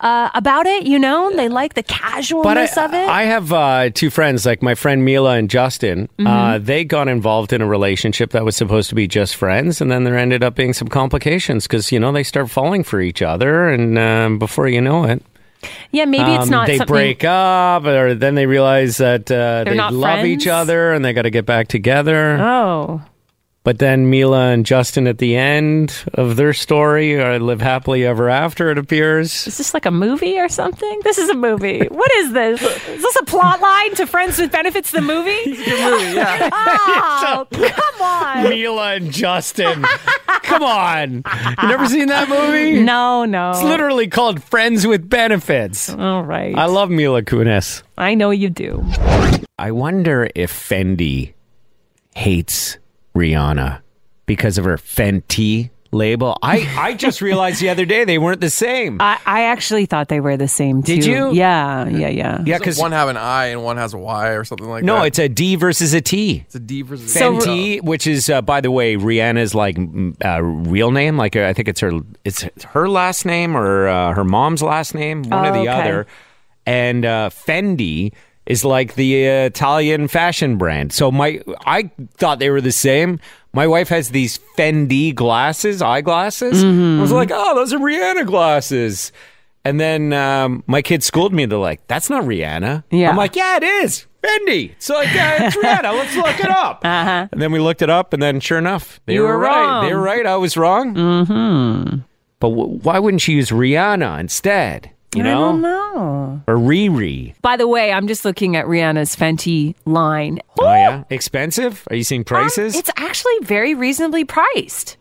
uh, 0.00 0.30
about 0.34 0.66
it. 0.66 0.86
You 0.86 0.98
know, 0.98 1.34
they 1.34 1.48
like 1.48 1.74
the 1.74 1.82
But 1.82 1.92
I, 1.92 1.98
casualness 1.98 2.76
of 2.76 2.94
it. 2.94 3.08
I 3.08 3.24
have 3.24 3.52
uh, 3.52 3.90
two 3.90 4.10
friends, 4.10 4.46
like 4.46 4.62
my 4.62 4.74
friend 4.74 5.04
Mila 5.04 5.36
and 5.36 5.50
Justin. 5.50 6.08
Mm-hmm. 6.18 6.26
Uh, 6.26 6.58
they 6.58 6.84
got 6.84 7.08
involved 7.08 7.52
in 7.52 7.60
a 7.60 7.66
relationship 7.66 8.30
that 8.30 8.44
was 8.44 8.56
supposed 8.56 8.88
to 8.90 8.94
be 8.94 9.06
just 9.06 9.36
friends, 9.36 9.80
and 9.80 9.90
then 9.90 10.04
there 10.04 10.16
ended 10.16 10.42
up 10.42 10.54
being 10.54 10.72
some 10.72 10.88
complications 10.88 11.66
because 11.66 11.90
you 11.92 11.98
know 11.98 12.12
they 12.12 12.22
start 12.22 12.50
falling 12.50 12.84
for 12.84 13.00
each 13.00 13.22
other, 13.22 13.68
and 13.68 13.98
um, 13.98 14.38
before 14.38 14.68
you 14.68 14.80
know 14.80 15.04
it, 15.04 15.22
yeah, 15.90 16.04
maybe 16.04 16.30
it's 16.32 16.44
um, 16.44 16.50
not. 16.50 16.66
they 16.66 16.78
something, 16.78 16.92
break 16.92 17.24
up, 17.24 17.84
or 17.84 18.14
then 18.14 18.34
they 18.34 18.46
realize 18.46 18.98
that 18.98 19.30
uh, 19.30 19.64
they 19.64 19.74
love 19.74 20.24
each 20.24 20.46
other, 20.46 20.92
and 20.92 21.04
they 21.04 21.12
got 21.12 21.22
to 21.22 21.30
get 21.30 21.46
back 21.46 21.68
together. 21.68 22.38
Oh, 22.40 23.02
But 23.68 23.80
then 23.80 24.08
Mila 24.08 24.48
and 24.48 24.64
Justin 24.64 25.06
at 25.06 25.18
the 25.18 25.36
end 25.36 25.94
of 26.14 26.36
their 26.36 26.54
story 26.54 27.20
uh, 27.20 27.38
live 27.38 27.60
happily 27.60 28.06
ever 28.06 28.30
after. 28.30 28.70
It 28.70 28.78
appears. 28.78 29.46
is 29.46 29.58
this 29.58 29.74
like 29.74 29.84
a 29.84 29.90
movie 29.90 30.40
or 30.40 30.48
something? 30.48 31.00
This 31.04 31.18
is 31.18 31.28
a 31.28 31.34
movie. 31.34 31.84
What 31.84 32.10
is 32.12 32.32
this? 32.32 32.62
Is 32.62 33.02
this 33.02 33.16
a 33.16 33.24
plot 33.26 33.60
line 33.60 33.94
to 33.96 34.06
Friends 34.06 34.38
with 34.38 34.50
Benefits, 34.50 34.90
the 34.90 35.02
movie? 35.02 35.36
movie, 35.46 36.14
yeah. 36.14 36.48
Oh, 37.30 37.46
come 37.50 38.00
on. 38.00 38.48
Mila 38.48 38.94
and 38.94 39.12
Justin. 39.12 39.84
Come 40.44 40.62
on. 40.62 41.22
You 41.60 41.68
never 41.68 41.86
seen 41.88 42.08
that 42.08 42.30
movie? 42.30 42.82
No, 42.82 43.26
no. 43.26 43.50
It's 43.50 43.62
literally 43.62 44.08
called 44.08 44.42
Friends 44.42 44.86
with 44.86 45.10
Benefits. 45.10 45.90
All 45.90 46.22
right. 46.24 46.56
I 46.56 46.64
love 46.64 46.88
Mila 46.88 47.20
Kunis. 47.20 47.82
I 47.98 48.14
know 48.14 48.30
you 48.30 48.48
do. 48.48 48.82
I 49.58 49.72
wonder 49.72 50.30
if 50.34 50.50
Fendi 50.50 51.34
hates 52.14 52.78
Rihanna 53.18 53.80
because 54.26 54.58
of 54.58 54.64
her 54.64 54.76
Fenty 54.76 55.70
label. 55.90 56.36
I, 56.42 56.68
I 56.78 56.94
just 56.94 57.20
realized 57.22 57.60
the 57.62 57.70
other 57.70 57.86
day 57.86 58.04
they 58.04 58.18
weren't 58.18 58.40
the 58.42 58.50
same. 58.50 59.00
I, 59.00 59.18
I 59.24 59.44
actually 59.44 59.86
thought 59.86 60.08
they 60.08 60.20
were 60.20 60.36
the 60.36 60.46
same 60.48 60.82
too. 60.82 60.96
Did 60.96 61.06
you? 61.06 61.32
Yeah, 61.32 61.88
yeah, 61.88 62.08
yeah. 62.08 62.42
yeah, 62.44 62.58
because 62.58 62.78
one 62.78 62.92
have 62.92 63.08
an 63.08 63.16
I 63.16 63.46
and 63.46 63.64
one 63.64 63.78
has 63.78 63.94
a 63.94 63.98
Y 63.98 64.28
or 64.30 64.44
something 64.44 64.68
like 64.68 64.82
that. 64.82 64.86
no, 64.86 65.02
it's 65.02 65.18
a 65.18 65.28
D 65.30 65.56
versus 65.56 65.94
a 65.94 66.00
T. 66.02 66.42
it's 66.44 66.54
a 66.54 66.60
D 66.60 66.82
versus 66.82 67.12
So- 67.12 67.38
Fenty, 67.38 67.82
which 67.82 68.06
is, 68.06 68.28
uh, 68.28 68.42
by 68.42 68.60
the 68.60 68.70
way, 68.70 68.96
Rihanna's 68.96 69.54
like 69.54 69.78
m- 69.78 70.14
uh, 70.24 70.42
real 70.42 70.90
name. 70.90 71.16
Like 71.16 71.34
uh, 71.36 71.44
I 71.46 71.54
think 71.54 71.68
it's 71.68 71.80
her, 71.80 71.92
it's 72.24 72.42
her 72.66 72.86
last 72.88 73.24
name 73.24 73.56
or 73.56 73.88
uh, 73.88 74.12
her 74.12 74.24
mom's 74.24 74.62
last 74.62 74.94
name, 74.94 75.22
one 75.22 75.46
or 75.46 75.48
Oh, 75.50 75.52
the 75.54 75.60
okay. 75.60 75.68
other. 75.68 76.06
And 76.66 77.06
uh, 77.06 77.30
Fendi 77.32 78.12
is 78.48 78.64
like 78.64 78.94
the 78.96 79.28
uh, 79.28 79.30
Italian 79.44 80.08
fashion 80.08 80.56
brand. 80.56 80.92
So 80.92 81.12
my, 81.12 81.40
I 81.66 81.90
thought 82.16 82.40
they 82.40 82.50
were 82.50 82.60
the 82.60 82.72
same. 82.72 83.20
My 83.52 83.66
wife 83.68 83.88
has 83.90 84.10
these 84.10 84.40
Fendi 84.56 85.14
glasses, 85.14 85.80
eyeglasses. 85.80 86.64
I 86.64 87.00
was 87.00 87.12
like, 87.12 87.30
oh, 87.32 87.54
those 87.54 87.72
are 87.72 87.78
Rihanna 87.78 88.26
glasses. 88.26 89.12
And 89.64 89.78
then 89.78 90.12
um, 90.12 90.64
my 90.66 90.80
kids 90.82 91.04
schooled 91.06 91.32
me. 91.32 91.44
They're 91.44 91.58
like, 91.58 91.86
that's 91.88 92.08
not 92.08 92.24
Rihanna. 92.24 92.84
Yeah. 92.90 93.10
I'm 93.10 93.16
like, 93.16 93.36
yeah, 93.36 93.56
it 93.58 93.62
is. 93.62 94.06
Fendi. 94.22 94.70
It's 94.72 94.88
like, 94.88 95.12
yeah, 95.14 95.46
it's 95.46 95.56
Rihanna. 95.56 95.92
Let's 95.92 96.16
look 96.16 96.40
it 96.40 96.50
up. 96.50 96.80
Uh-huh. 96.84 97.28
And 97.30 97.40
then 97.42 97.52
we 97.52 97.58
looked 97.58 97.82
it 97.82 97.90
up, 97.90 98.12
and 98.12 98.22
then 98.22 98.40
sure 98.40 98.58
enough, 98.58 98.98
they 99.06 99.14
You 99.14 99.22
were, 99.22 99.28
were 99.28 99.38
right. 99.38 99.86
They 99.86 99.94
were 99.94 100.00
right. 100.00 100.24
I 100.26 100.36
was 100.36 100.56
wrong. 100.56 100.94
Mm-hmm. 100.94 101.96
But 102.40 102.48
w- 102.48 102.78
why 102.82 102.98
wouldn't 102.98 103.20
she 103.20 103.34
use 103.34 103.50
Rihanna 103.50 104.18
instead? 104.20 104.90
You 105.14 105.22
I 105.22 105.24
know? 105.26 105.40
don't 105.40 105.62
know. 105.62 106.42
Or 106.46 106.54
Riri. 106.56 107.34
By 107.40 107.56
the 107.56 107.66
way, 107.66 107.92
I'm 107.92 108.06
just 108.08 108.24
looking 108.24 108.56
at 108.56 108.66
Rihanna's 108.66 109.16
Fenty 109.16 109.74
line. 109.86 110.40
Oh, 110.58 110.64
yeah? 110.64 111.04
Expensive? 111.10 111.86
Are 111.90 111.96
you 111.96 112.04
seeing 112.04 112.24
prices? 112.24 112.74
Um, 112.74 112.78
it's 112.80 112.90
actually 112.96 113.38
very 113.42 113.74
reasonably 113.74 114.24
priced. 114.24 114.96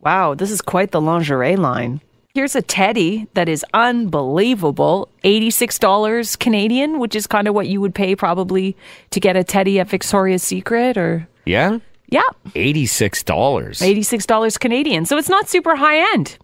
Wow, 0.00 0.34
this 0.34 0.50
is 0.50 0.62
quite 0.62 0.92
the 0.92 1.00
lingerie 1.00 1.56
line. 1.56 2.00
Here's 2.32 2.54
a 2.54 2.62
teddy 2.62 3.26
that 3.34 3.48
is 3.48 3.64
unbelievable. 3.74 5.08
$86 5.24 6.38
Canadian, 6.38 7.00
which 7.00 7.16
is 7.16 7.26
kind 7.26 7.48
of 7.48 7.54
what 7.54 7.66
you 7.66 7.80
would 7.80 7.94
pay 7.94 8.14
probably 8.14 8.76
to 9.10 9.18
get 9.20 9.36
a 9.36 9.42
teddy 9.42 9.80
at 9.80 9.88
Victoria's 9.88 10.42
Secret 10.44 10.96
or 10.96 11.28
yeah? 11.44 11.78
yeah, 12.08 12.22
$86. 12.50 13.24
$86 13.24 14.60
Canadian. 14.60 15.06
So 15.06 15.18
it's 15.18 15.28
not 15.28 15.48
super 15.48 15.74
high 15.74 16.12
end. 16.14 16.38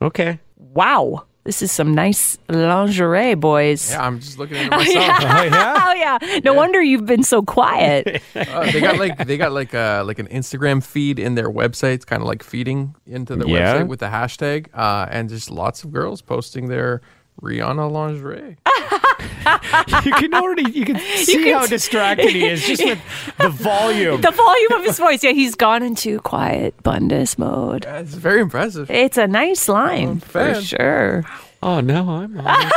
Okay. 0.00 0.38
Wow. 0.56 1.24
This 1.48 1.62
is 1.62 1.72
some 1.72 1.94
nice 1.94 2.36
lingerie, 2.50 3.34
boys. 3.34 3.90
Yeah, 3.90 4.04
I'm 4.06 4.20
just 4.20 4.38
looking 4.38 4.58
at 4.58 4.66
it 4.66 4.70
myself. 4.70 5.18
Oh, 5.22 5.42
yeah? 5.44 5.82
Oh 5.82 5.92
yeah. 5.94 6.40
No 6.44 6.52
wonder 6.52 6.82
you've 6.82 7.06
been 7.06 7.22
so 7.22 7.40
quiet. 7.40 8.20
Uh, 8.36 8.70
they 8.70 8.80
got 8.82 8.98
like 8.98 9.26
they 9.26 9.38
got 9.38 9.52
like 9.52 9.72
uh 9.72 10.02
like 10.06 10.18
an 10.18 10.26
Instagram 10.28 10.84
feed 10.84 11.18
in 11.18 11.36
their 11.36 11.48
website. 11.50 11.94
It's 11.94 12.04
kind 12.04 12.20
of 12.20 12.28
like 12.28 12.42
feeding 12.42 12.94
into 13.06 13.34
the 13.34 13.46
Yeah. 13.48 13.78
website 13.80 13.88
with 13.88 14.00
the 14.00 14.06
hashtag, 14.08 14.66
uh, 14.74 15.06
and 15.10 15.30
just 15.30 15.50
lots 15.50 15.84
of 15.84 15.90
girls 15.90 16.20
posting 16.20 16.68
their 16.68 17.00
Rihanna 17.42 17.90
lingerie. 17.90 18.56
you 20.04 20.12
can 20.12 20.34
already 20.34 20.70
you 20.72 20.84
can 20.84 20.98
see 20.98 21.50
how 21.50 21.66
distracted 21.66 22.30
he 22.30 22.46
is 22.46 22.66
just 22.66 22.84
with 22.84 22.98
the 23.38 23.48
volume. 23.48 24.20
the 24.20 24.30
volume 24.30 24.72
of 24.72 24.84
his 24.84 24.98
voice. 24.98 25.22
Yeah, 25.22 25.30
he's 25.32 25.54
gone 25.54 25.82
into 25.82 26.18
quiet 26.20 26.80
Bundus 26.82 27.38
mode. 27.38 27.84
Yeah, 27.84 28.00
it's 28.00 28.14
very 28.14 28.40
impressive. 28.40 28.90
It's 28.90 29.16
a 29.16 29.26
nice 29.26 29.68
line 29.68 30.20
for 30.20 30.54
sure. 30.60 31.24
oh, 31.62 31.80
no, 31.80 32.08
I'm 32.08 32.38
on. 32.40 32.70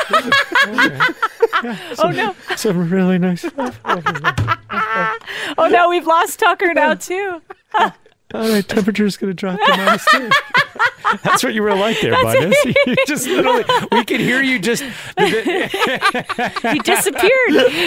Oh 1.99 2.09
no! 2.09 2.35
Some 2.55 2.89
really 2.89 3.19
nice 3.19 3.41
stuff. 3.47 3.79
Oh 3.85 5.67
no! 5.69 5.89
We've 5.89 6.07
lost 6.07 6.39
Tucker 6.39 6.73
now 6.73 6.95
too. 6.95 7.39
All 7.75 7.91
right, 8.33 8.67
temperature's 8.67 9.15
going 9.17 9.29
to 9.29 9.33
drop 9.35 9.59
to 9.59 9.77
minus 9.77 10.05
two. 10.05 10.29
That's 11.23 11.43
what 11.43 11.53
you 11.53 11.63
were 11.63 11.75
like 11.75 11.99
there, 12.01 12.13
Bundes. 12.13 12.55
You 12.87 12.95
just 13.07 13.27
literally, 13.27 13.63
we 13.91 14.03
could 14.05 14.19
hear 14.19 14.41
you 14.41 14.59
just. 14.59 14.83
He 16.71 16.79
disappeared. 16.79 17.31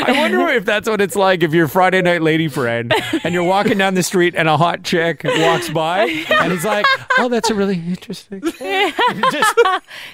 I 0.06 0.14
wonder 0.18 0.48
if 0.48 0.64
that's 0.64 0.88
what 0.88 1.00
it's 1.00 1.16
like 1.16 1.42
if 1.42 1.52
you're 1.54 1.68
Friday 1.68 2.02
night 2.02 2.22
lady 2.22 2.48
friend 2.48 2.92
and 3.22 3.32
you're 3.34 3.44
walking 3.44 3.78
down 3.78 3.94
the 3.94 4.02
street 4.02 4.34
and 4.36 4.48
a 4.48 4.56
hot 4.56 4.82
chick 4.82 5.22
walks 5.24 5.68
by 5.70 6.04
and 6.30 6.52
he's 6.52 6.64
like, 6.64 6.84
"Oh, 7.18 7.28
that's 7.28 7.50
a 7.50 7.54
really 7.54 7.76
interesting." 7.76 8.40
just 8.42 9.54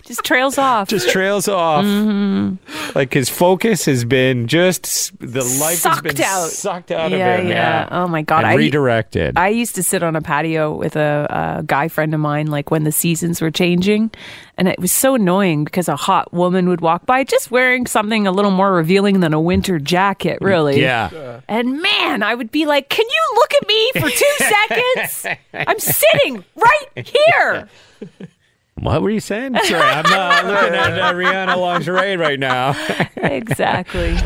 Just 0.07 0.25
trails 0.25 0.59
off. 0.59 0.89
just 0.89 1.09
trails 1.11 1.49
off. 1.49 1.85
Mm-hmm. 1.85 2.99
Like 2.99 3.13
his 3.13 3.29
focus 3.29 3.85
has 3.87 4.05
been 4.05 4.47
just 4.47 5.19
the 5.21 5.43
life 5.61 5.83
has 5.85 6.01
been 6.01 6.17
Sucked 6.17 6.21
out. 6.29 6.51
sucked 6.51 6.91
out 6.91 7.11
yeah, 7.11 7.35
of 7.35 7.41
him. 7.45 7.49
yeah. 7.49 7.89
Oh 7.91 8.07
my 8.09 8.23
god! 8.23 8.45
I 8.45 8.55
redirected. 8.55 9.37
I 9.37 9.49
used 9.49 9.75
to 9.77 9.83
sit 9.83 10.03
on 10.03 10.17
a 10.17 10.23
patio 10.23 10.75
with 10.75 10.97
a, 10.97 11.59
a 11.59 11.63
guy 11.65 11.89
friend 11.89 12.15
of 12.15 12.21
mine, 12.21 12.47
like 12.49 12.71
when 12.71 12.85
the 12.85 12.90
seasons 12.93 13.41
were 13.41 13.51
changing, 13.51 14.11
and 14.57 14.69
it 14.69 14.79
was 14.79 14.93
so 14.93 15.15
annoying 15.15 15.65
because 15.65 15.89
a 15.89 15.97
hot 15.97 16.33
woman 16.33 16.69
would 16.69 16.81
walk 16.81 17.07
by 17.07 17.25
just 17.25 17.51
wearing 17.51 17.87
something 17.87 18.27
a 18.27 18.33
little 18.33 18.51
more 18.51 18.73
revealing 18.73 19.21
than 19.21 19.33
a 19.33 19.41
winter 19.41 19.79
jacket, 19.79 20.39
really. 20.41 20.81
yeah. 20.81 21.41
And 21.49 21.81
man, 21.83 22.23
I 22.23 22.35
would 22.35 22.51
be 22.51 22.67
like, 22.67 22.89
"Can 22.89 23.07
you 23.09 23.35
look 23.35 23.55
at 23.55 23.69
me 23.69 23.91
for 24.01 24.11
two 24.11 24.35
seconds? 24.39 25.27
I'm 25.55 25.79
sitting 25.79 26.45
right 26.57 27.07
here." 27.07 27.69
What 28.77 29.03
were 29.03 29.11
you 29.11 29.21
saying? 29.21 29.57
Sorry, 29.65 29.83
I'm 29.83 30.07
uh, 30.07 30.49
looking 30.51 30.75
at 30.75 30.99
uh, 30.99 31.13
Rihanna 31.13 31.55
lingerie 31.55 32.17
right 32.17 32.41
now. 32.41 32.75
Exactly. 33.17 34.17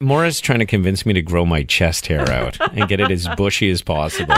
Maura's 0.00 0.40
trying 0.40 0.60
to 0.60 0.66
convince 0.66 1.04
me 1.04 1.12
to 1.12 1.20
grow 1.20 1.44
my 1.44 1.62
chest 1.62 2.06
hair 2.06 2.26
out 2.30 2.56
and 2.74 2.88
get 2.88 3.00
it 3.00 3.10
as 3.10 3.28
bushy 3.36 3.68
as 3.70 3.82
possible. 3.82 4.34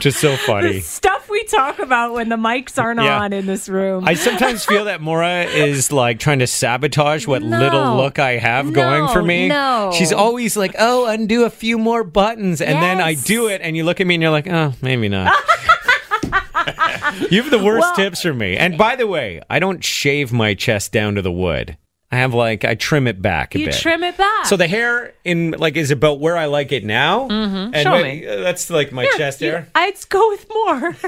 Just 0.00 0.18
so 0.18 0.34
funny. 0.36 0.80
Stuff 0.80 1.19
we 1.30 1.44
talk 1.44 1.78
about 1.78 2.12
when 2.12 2.28
the 2.28 2.36
mics 2.36 2.80
aren't 2.82 3.00
Yeah. 3.00 3.20
on 3.20 3.32
in 3.32 3.46
this 3.46 3.68
room. 3.68 4.06
I 4.06 4.14
sometimes 4.14 4.64
feel 4.64 4.84
that 4.86 5.00
Maura 5.00 5.44
is 5.44 5.92
like 5.92 6.18
trying 6.18 6.40
to 6.40 6.46
sabotage 6.46 7.26
what 7.26 7.42
No. 7.42 7.58
little 7.58 7.96
look 7.96 8.18
I 8.18 8.36
have 8.38 8.72
going 8.72 9.08
for 9.08 9.22
me. 9.22 9.48
no. 9.48 9.92
She's 9.96 10.12
always 10.12 10.56
like, 10.56 10.74
"Oh, 10.78 11.06
undo 11.06 11.44
a 11.44 11.50
few 11.50 11.78
more 11.78 12.04
buttons," 12.04 12.60
and 12.60 12.82
then 12.82 13.00
I 13.00 13.14
do 13.14 13.46
it, 13.48 13.60
and 13.62 13.76
you 13.76 13.84
look 13.84 14.00
at 14.00 14.06
me 14.06 14.14
and 14.16 14.22
you're 14.22 14.30
like, 14.32 14.48
"Oh, 14.48 14.72
maybe 14.82 15.08
not." 15.08 15.32
you 17.30 17.42
have 17.42 17.50
the 17.50 17.58
worst 17.62 17.80
Well- 17.82 17.94
tips 17.96 18.22
for 18.22 18.32
me. 18.34 18.56
And 18.56 18.76
by 18.78 18.96
the 18.96 19.06
way, 19.06 19.40
I 19.48 19.58
don't 19.58 19.84
shave 19.84 20.32
my 20.32 20.54
chest 20.54 20.92
down 20.92 21.14
to 21.16 21.22
the 21.22 21.32
wood. 21.32 21.76
I 22.12 22.16
have 22.16 22.34
like 22.34 22.64
I 22.64 22.74
trim 22.74 23.06
it 23.06 23.22
back 23.22 23.54
a 23.54 23.60
you 23.60 23.66
bit. 23.66 23.76
trim 23.76 24.02
it 24.02 24.16
back. 24.16 24.46
So 24.46 24.56
the 24.56 24.66
hair 24.66 25.14
in 25.24 25.52
like 25.52 25.76
is 25.76 25.92
about 25.92 26.18
where 26.18 26.36
I 26.36 26.46
like 26.46 26.72
it 26.72 26.84
now, 26.84 27.28
mm-hmm. 27.28 27.72
and 27.72 27.76
Show 27.76 27.92
when- 27.92 28.02
me. 28.02 28.26
uh, 28.26 28.40
that's 28.40 28.68
like 28.68 28.90
my 28.90 29.06
chest 29.16 29.38
hair. 29.40 29.68
I'd 29.76 29.94
go 30.08 30.28
with 30.30 30.46
more. 30.48 30.96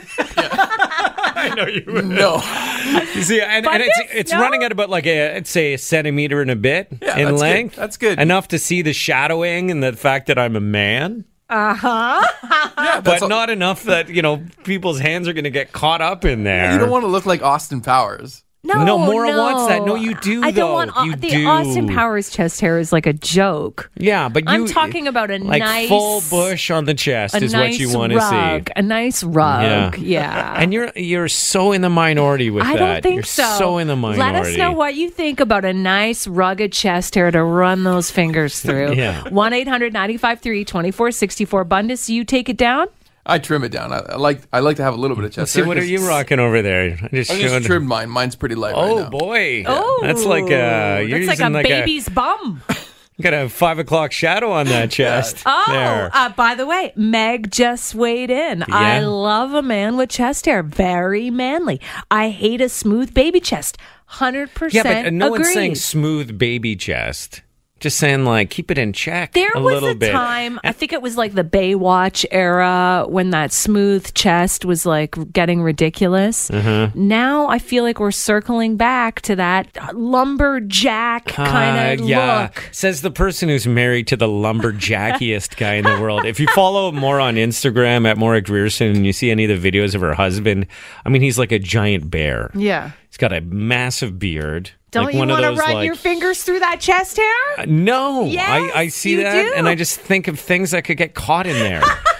I 0.64 1.52
know 1.56 1.66
you 1.66 1.82
would. 1.86 2.04
No, 2.06 2.34
You 3.14 3.22
see, 3.22 3.40
and, 3.40 3.66
and 3.66 3.82
it's 3.82 3.98
Bundes? 3.98 4.10
it's 4.14 4.32
No? 4.32 4.40
running 4.40 4.62
at 4.62 4.70
about 4.72 4.90
like 4.90 5.06
a 5.06 5.34
let's 5.34 5.50
say 5.50 5.74
a 5.74 5.78
centimeter 5.78 6.40
and 6.40 6.50
a 6.50 6.56
bit 6.56 6.88
Yeah, 7.02 7.16
in 7.18 7.24
that's 7.24 7.30
good. 7.32 7.40
length. 7.40 7.76
That's 7.76 7.96
good. 7.96 8.18
Enough 8.20 8.48
to 8.48 8.58
see 8.58 8.82
the 8.82 8.92
shadowing 8.92 9.70
and 9.70 9.82
the 9.82 9.92
fact 9.94 10.26
that 10.28 10.38
I'm 10.38 10.54
a 10.56 10.60
man, 10.60 11.24
Uh 11.48 11.74
huh. 11.74 12.28
yeah, 12.78 12.96
but 13.00 13.04
that's 13.04 13.22
all- 13.22 13.28
not 13.28 13.50
enough 13.50 13.82
that 13.84 14.08
you 14.08 14.22
know 14.22 14.44
people's 14.64 15.00
hands 15.00 15.26
are 15.26 15.32
going 15.32 15.44
to 15.44 15.50
get 15.50 15.72
caught 15.72 16.00
up 16.00 16.24
in 16.24 16.44
there. 16.44 16.72
You 16.72 16.78
don't 16.78 16.90
want 16.90 17.02
to 17.04 17.08
look 17.08 17.26
like 17.26 17.42
Austin 17.42 17.80
Powers. 17.80 18.44
No, 18.64 18.84
No, 18.84 18.96
Maura 18.96 19.32
no. 19.32 19.38
wants 19.42 19.66
that. 19.66 19.84
No, 19.84 19.96
you 19.96 20.14
do, 20.20 20.40
I 20.44 20.52
don't 20.52 20.72
want 20.72 20.92
You 21.04 21.16
the 21.16 21.28
do. 21.30 21.46
Austin 21.48 21.88
Powers 21.88 22.30
chest 22.30 22.60
hair 22.60 22.78
is 22.78 22.92
like 22.92 23.06
a 23.06 23.12
joke. 23.12 23.90
Yeah, 23.96 24.28
but 24.28 24.44
you, 24.44 24.50
I'm 24.50 24.66
talking 24.66 25.08
about 25.08 25.32
a 25.32 25.38
like 25.38 25.58
nice 25.60 25.88
full 25.88 26.22
bush 26.30 26.70
on 26.70 26.84
the 26.84 26.94
chest 26.94 27.34
is 27.34 27.52
nice 27.52 27.72
what 27.72 27.80
you 27.80 27.98
want 27.98 28.12
to 28.12 28.20
see. 28.20 28.72
a 28.76 28.82
nice 28.82 29.24
rug. 29.24 29.98
Yeah. 29.98 30.54
And 30.56 30.72
you're 30.72 30.92
you're 30.94 31.26
so 31.26 31.72
in 31.72 31.80
the 31.82 31.90
minority 31.90 32.50
with 32.50 32.62
I 32.64 32.76
that. 32.76 32.78
don't 32.78 33.02
think 33.02 33.14
you're 33.16 33.22
so. 33.24 33.78
in 33.78 33.88
the 33.88 33.96
minority. 33.96 34.20
Let 34.22 34.34
us 34.46 34.56
know 34.56 34.70
what 34.70 34.94
you 34.94 35.10
think 35.10 35.40
about 35.40 35.64
a 35.64 35.72
nice 35.72 36.28
rugged 36.28 36.72
chest 36.72 37.16
hair 37.16 37.32
to 37.32 37.42
run 37.42 37.82
those 37.82 38.12
fingers 38.12 38.60
through. 38.62 38.94
Yeah. 38.94 39.28
1 39.28 39.52
800 39.52 39.92
953 39.92 40.64
2464. 40.64 41.64
Bundus, 41.64 42.08
you 42.08 42.22
take 42.24 42.48
it 42.48 42.56
down? 42.58 42.86
I 43.24 43.38
trim 43.38 43.62
it 43.62 43.70
down. 43.70 43.92
I, 43.92 43.98
I 43.98 44.16
like 44.16 44.40
I 44.52 44.60
like 44.60 44.76
to 44.78 44.82
have 44.82 44.94
a 44.94 44.96
little 44.96 45.16
bit 45.16 45.24
of 45.26 45.32
chest. 45.32 45.52
See, 45.52 45.60
hair 45.60 45.68
what 45.68 45.78
are 45.78 45.84
you 45.84 46.06
rocking 46.06 46.40
over 46.40 46.60
there? 46.60 46.98
I 47.02 47.08
just 47.08 47.30
I 47.30 47.38
just 47.38 47.66
trimmed 47.66 47.86
mine. 47.86 48.10
Mine's 48.10 48.34
pretty 48.34 48.56
light 48.56 48.74
right 48.74 48.90
oh 48.90 48.98
now. 49.04 49.10
boy! 49.10 49.64
Oh, 49.66 50.00
that's 50.02 50.24
like 50.24 50.50
a 50.50 51.04
you're 51.06 51.24
that's 51.24 51.40
like 51.40 51.48
a 51.48 51.52
like 51.52 51.66
baby's 51.66 52.08
bum. 52.08 52.62
you 53.16 53.22
got 53.22 53.34
a 53.34 53.48
five 53.48 53.78
o'clock 53.78 54.10
shadow 54.10 54.50
on 54.50 54.66
that 54.66 54.90
chest. 54.90 55.42
Oh, 55.46 55.64
there. 55.68 56.10
uh, 56.12 56.30
by 56.30 56.56
the 56.56 56.66
way, 56.66 56.92
Meg 56.96 57.52
just 57.52 57.94
weighed 57.94 58.30
in. 58.30 58.64
I 58.68 59.00
love 59.00 59.54
a 59.54 59.62
man 59.62 59.96
with 59.96 60.10
chest 60.10 60.46
hair. 60.46 60.64
Very 60.64 61.30
manly. 61.30 61.80
I 62.10 62.30
hate 62.30 62.60
a 62.60 62.68
smooth 62.68 63.14
baby 63.14 63.38
chest. 63.38 63.78
100% 64.10 64.72
yeah, 64.74 64.82
but 64.82 65.06
uh, 65.06 65.10
no 65.10 65.28
agree. 65.28 65.38
one's 65.38 65.54
saying 65.54 65.74
smooth 65.76 66.36
baby 66.36 66.76
chest. 66.76 67.40
Just 67.82 67.98
saying 67.98 68.24
like 68.24 68.48
keep 68.48 68.70
it 68.70 68.78
in 68.78 68.92
check. 68.92 69.32
There 69.32 69.50
a 69.54 69.60
was 69.60 69.74
little 69.74 69.90
a 69.90 69.94
bit. 69.94 70.12
time, 70.12 70.58
I 70.64 70.70
think 70.72 70.92
it 70.92 71.02
was 71.02 71.16
like 71.16 71.34
the 71.34 71.42
Baywatch 71.44 72.24
era 72.30 73.04
when 73.08 73.30
that 73.30 73.52
smooth 73.52 74.14
chest 74.14 74.64
was 74.64 74.86
like 74.86 75.16
getting 75.32 75.62
ridiculous. 75.62 76.48
Mm-hmm. 76.48 77.08
Now 77.08 77.48
I 77.48 77.58
feel 77.58 77.82
like 77.82 77.98
we're 77.98 78.10
circling 78.12 78.76
back 78.76 79.20
to 79.22 79.34
that 79.36 79.66
lumberjack 79.94 81.26
kind 81.26 82.00
Uh, 82.00 82.02
of 82.04 82.08
yeah, 82.08 82.42
look. 82.42 82.68
says 82.72 83.02
the 83.02 83.10
person 83.10 83.48
who's 83.48 83.66
married 83.66 84.06
to 84.08 84.16
the 84.16 84.28
lumberjackiest 84.28 85.56
guy 85.56 85.74
in 85.74 85.84
the 85.84 86.00
world. 86.00 86.24
If 86.24 86.38
you 86.40 86.46
follow 86.48 86.92
more 86.92 87.20
on 87.20 87.34
Instagram 87.34 88.06
at 88.06 88.16
Maura 88.16 88.40
Grierson 88.40 88.88
and 88.96 89.06
you 89.06 89.12
see 89.12 89.30
any 89.30 89.44
of 89.50 89.60
the 89.60 89.70
videos 89.70 89.94
of 89.94 90.00
her 90.00 90.14
husband, 90.14 90.66
I 91.04 91.08
mean, 91.08 91.22
he's 91.22 91.38
like 91.38 91.52
a 91.52 91.58
giant 91.58 92.10
bear. 92.10 92.50
Yeah. 92.54 92.92
He's 93.08 93.16
got 93.18 93.32
a 93.32 93.40
massive 93.40 94.18
beard. 94.18 94.70
Don't 94.92 95.06
like 95.06 95.14
you 95.14 95.18
want 95.18 95.30
to 95.30 95.36
run 95.60 95.74
like- 95.74 95.86
your 95.86 95.94
fingers 95.94 96.42
through 96.42 96.60
that 96.60 96.78
chest 96.78 97.16
hair? 97.16 97.66
No, 97.66 98.26
Yes, 98.26 98.48
I, 98.48 98.80
I 98.82 98.88
see 98.88 99.16
that, 99.16 99.32
do. 99.32 99.52
and 99.56 99.66
I 99.66 99.74
just 99.74 99.98
think 99.98 100.28
of 100.28 100.38
things 100.38 100.70
that 100.72 100.84
could 100.84 100.98
get 100.98 101.14
caught 101.14 101.46
in 101.46 101.54
there. 101.58 101.82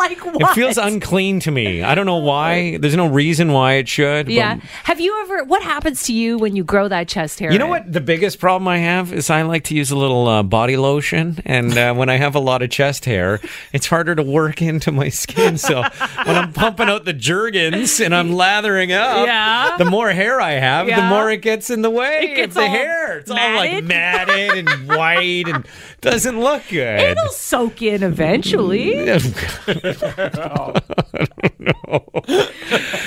like 0.00 0.24
what? 0.24 0.40
it 0.42 0.54
feels 0.54 0.76
unclean 0.78 1.40
to 1.40 1.50
me. 1.50 1.82
I 1.82 1.94
don't 1.94 2.06
know 2.06 2.16
why. 2.18 2.76
There's 2.78 2.96
no 2.96 3.06
reason 3.06 3.52
why 3.52 3.74
it 3.74 3.88
should. 3.88 4.26
but- 4.26 4.34
Yeah. 4.34 4.58
Have 4.84 5.00
you 5.00 5.16
ever, 5.22 5.44
what 5.44 5.62
happens 5.62 6.02
to 6.04 6.12
you 6.12 6.38
when 6.38 6.56
you 6.56 6.64
grow 6.64 6.88
that 6.88 7.06
chest 7.08 7.38
hair? 7.38 7.52
You 7.52 7.58
know 7.58 7.66
in? 7.66 7.70
what? 7.70 7.92
The 7.92 8.00
biggest 8.00 8.38
problem 8.40 8.66
I 8.68 8.78
have 8.78 9.12
is 9.12 9.30
I 9.30 9.42
like 9.42 9.64
to 9.64 9.74
use 9.74 9.90
a 9.90 9.96
little 9.96 10.26
uh, 10.26 10.42
body 10.42 10.76
lotion, 10.76 11.40
and 11.44 11.76
uh, 11.78 11.94
when 11.94 12.08
I 12.08 12.16
have 12.16 12.34
a 12.34 12.40
lot 12.40 12.62
of 12.62 12.70
chest 12.70 13.04
hair, 13.04 13.40
it's 13.72 13.86
harder 13.86 14.14
to 14.16 14.22
work 14.22 14.60
into 14.62 14.90
my 14.92 15.08
skin. 15.08 15.58
So 15.58 15.82
when 16.24 16.36
I'm 16.36 16.52
pumping 16.52 16.88
out 16.88 17.04
the 17.04 17.12
Jergens 17.12 18.00
and 18.00 18.14
I'm 18.14 18.32
lathering 18.32 18.92
up, 18.92 19.26
Yeah. 19.26 19.76
the 19.78 19.84
more 19.84 20.10
hair 20.10 20.40
I 20.40 20.52
have, 20.52 20.86
the 20.86 21.02
more 21.02 21.30
it 21.30 21.42
gets 21.42 21.70
in 21.70 21.82
the 21.82 21.90
way 21.90 22.20
It 22.32 22.34
gets 22.36 22.56
of 22.56 22.62
the 22.62 22.68
hair. 22.68 23.18
It's 23.18 23.30
all 23.30 23.36
like 23.36 23.84
matted. 23.84 23.86
matted 23.86 24.68
and 24.68 24.88
white 24.88 25.48
and 25.48 25.66
doesn't 26.00 26.40
look 26.40 26.62
good. 26.68 27.00
It'll 27.00 27.28
soak 27.28 27.82
in 27.82 28.02
eventually. 28.02 29.06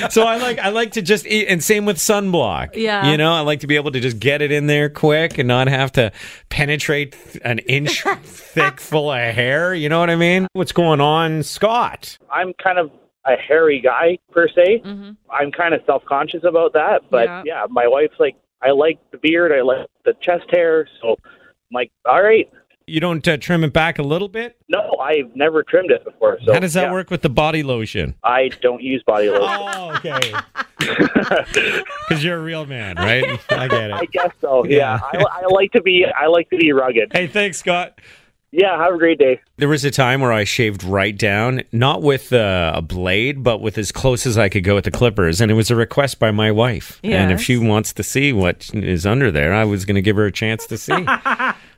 so 0.09 0.23
I 0.23 0.37
like 0.37 0.59
I 0.59 0.69
like 0.69 0.93
to 0.93 1.01
just 1.01 1.25
eat, 1.25 1.47
and 1.47 1.63
same 1.63 1.85
with 1.85 1.97
sunblock. 1.97 2.75
Yeah. 2.75 3.11
you 3.11 3.17
know, 3.17 3.33
I 3.33 3.41
like 3.41 3.61
to 3.61 3.67
be 3.67 3.75
able 3.75 3.91
to 3.91 3.99
just 3.99 4.19
get 4.19 4.41
it 4.41 4.51
in 4.51 4.67
there 4.67 4.89
quick 4.89 5.37
and 5.37 5.47
not 5.47 5.67
have 5.67 5.91
to 5.93 6.11
penetrate 6.49 7.15
an 7.43 7.59
inch 7.59 8.01
thick 8.23 8.79
full 8.79 9.11
of 9.11 9.17
hair. 9.33 9.73
You 9.73 9.89
know 9.89 9.99
what 9.99 10.09
I 10.09 10.15
mean? 10.15 10.47
What's 10.53 10.71
going 10.71 11.01
on, 11.01 11.43
Scott? 11.43 12.17
I'm 12.31 12.53
kind 12.53 12.77
of 12.77 12.91
a 13.25 13.35
hairy 13.37 13.79
guy 13.79 14.17
per 14.31 14.47
se. 14.47 14.81
Mm-hmm. 14.85 15.11
I'm 15.31 15.51
kind 15.51 15.73
of 15.73 15.81
self 15.85 16.03
conscious 16.05 16.43
about 16.43 16.73
that, 16.73 17.03
but 17.09 17.25
Yeah. 17.25 17.43
yeah. 17.45 17.65
my 17.69 17.87
wife's 17.87 18.19
like, 18.19 18.35
I 18.61 18.71
like 18.71 18.99
the 19.11 19.17
beard, 19.17 19.51
I 19.51 19.61
like 19.61 19.87
the 20.05 20.13
chest 20.21 20.45
hair, 20.49 20.87
so 21.01 21.11
I'm 21.11 21.73
like, 21.73 21.91
all 22.05 22.21
right. 22.21 22.49
You 22.85 22.99
don't 22.99 23.25
uh, 23.27 23.37
trim 23.37 23.63
it 23.63 23.71
back 23.73 23.99
a 23.99 24.03
little 24.03 24.27
bit? 24.27 24.57
No, 24.67 24.97
I've 25.01 25.35
never 25.35 25.63
trimmed 25.63 25.91
it 25.91 26.03
before. 26.03 26.37
So 26.45 26.53
How 26.53 26.59
does 26.59 26.73
that 26.73 26.85
yeah, 26.85 26.91
work 26.91 27.09
with 27.09 27.21
the 27.21 27.29
body 27.29 27.63
lotion? 27.63 28.15
I 28.23 28.49
don't 28.61 28.81
use 28.81 29.03
body 29.05 29.29
lotion. 29.29 29.43
Oh, 29.75 29.95
okay. 29.95 30.33
Because 32.09 32.23
you're 32.23 32.37
a 32.37 32.41
real 32.41 32.65
man, 32.65 32.97
right? 32.97 33.23
I 33.49 33.67
get 33.69 33.89
it. 33.89 33.93
I 33.93 34.05
guess 34.05 34.31
so. 34.41 34.65
Yeah. 34.65 34.99
Yeah, 35.13 35.23
I, 35.25 35.43
I 35.43 35.45
like 35.47 35.71
to 35.71 35.81
be. 35.81 36.05
I 36.05 36.27
like 36.27 36.49
to 36.49 36.57
be 36.57 36.73
rugged. 36.73 37.13
Hey, 37.13 37.27
thanks, 37.27 37.57
Scott. 37.57 37.99
Yeah, 38.51 38.77
have 38.77 38.93
a 38.93 38.97
great 38.97 39.17
day. 39.17 39.39
There 39.57 39.69
was 39.69 39.83
a 39.83 39.89
time 39.89 40.21
where 40.21 40.31
I 40.31 40.43
shaved 40.43 40.83
right 40.83 41.17
down, 41.17 41.63
not 41.71 42.03
with 42.03 42.31
uh, 42.31 42.73
a 42.75 42.83
blade, 42.83 43.43
but 43.43 43.61
with 43.61 43.79
as 43.79 43.91
close 43.91 44.27
as 44.27 44.37
I 44.37 44.47
could 44.47 44.63
go 44.63 44.75
with 44.75 44.83
the 44.83 44.91
clippers. 44.91 45.41
And 45.41 45.49
it 45.49 45.55
was 45.55 45.71
a 45.71 45.75
request 45.75 46.19
by 46.19 46.29
my 46.29 46.51
wife. 46.51 46.99
And 47.03 47.31
if 47.31 47.41
she 47.41 47.57
wants 47.57 47.93
to 47.93 48.03
see 48.03 48.31
what 48.31 48.69
is 48.75 49.07
under 49.07 49.31
there, 49.31 49.53
I 49.55 49.63
was 49.63 49.85
going 49.85 49.95
to 49.95 50.03
give 50.03 50.17
her 50.17 50.25
a 50.25 50.31
chance 50.31 50.67
to 50.67 50.77
see. 50.77 51.03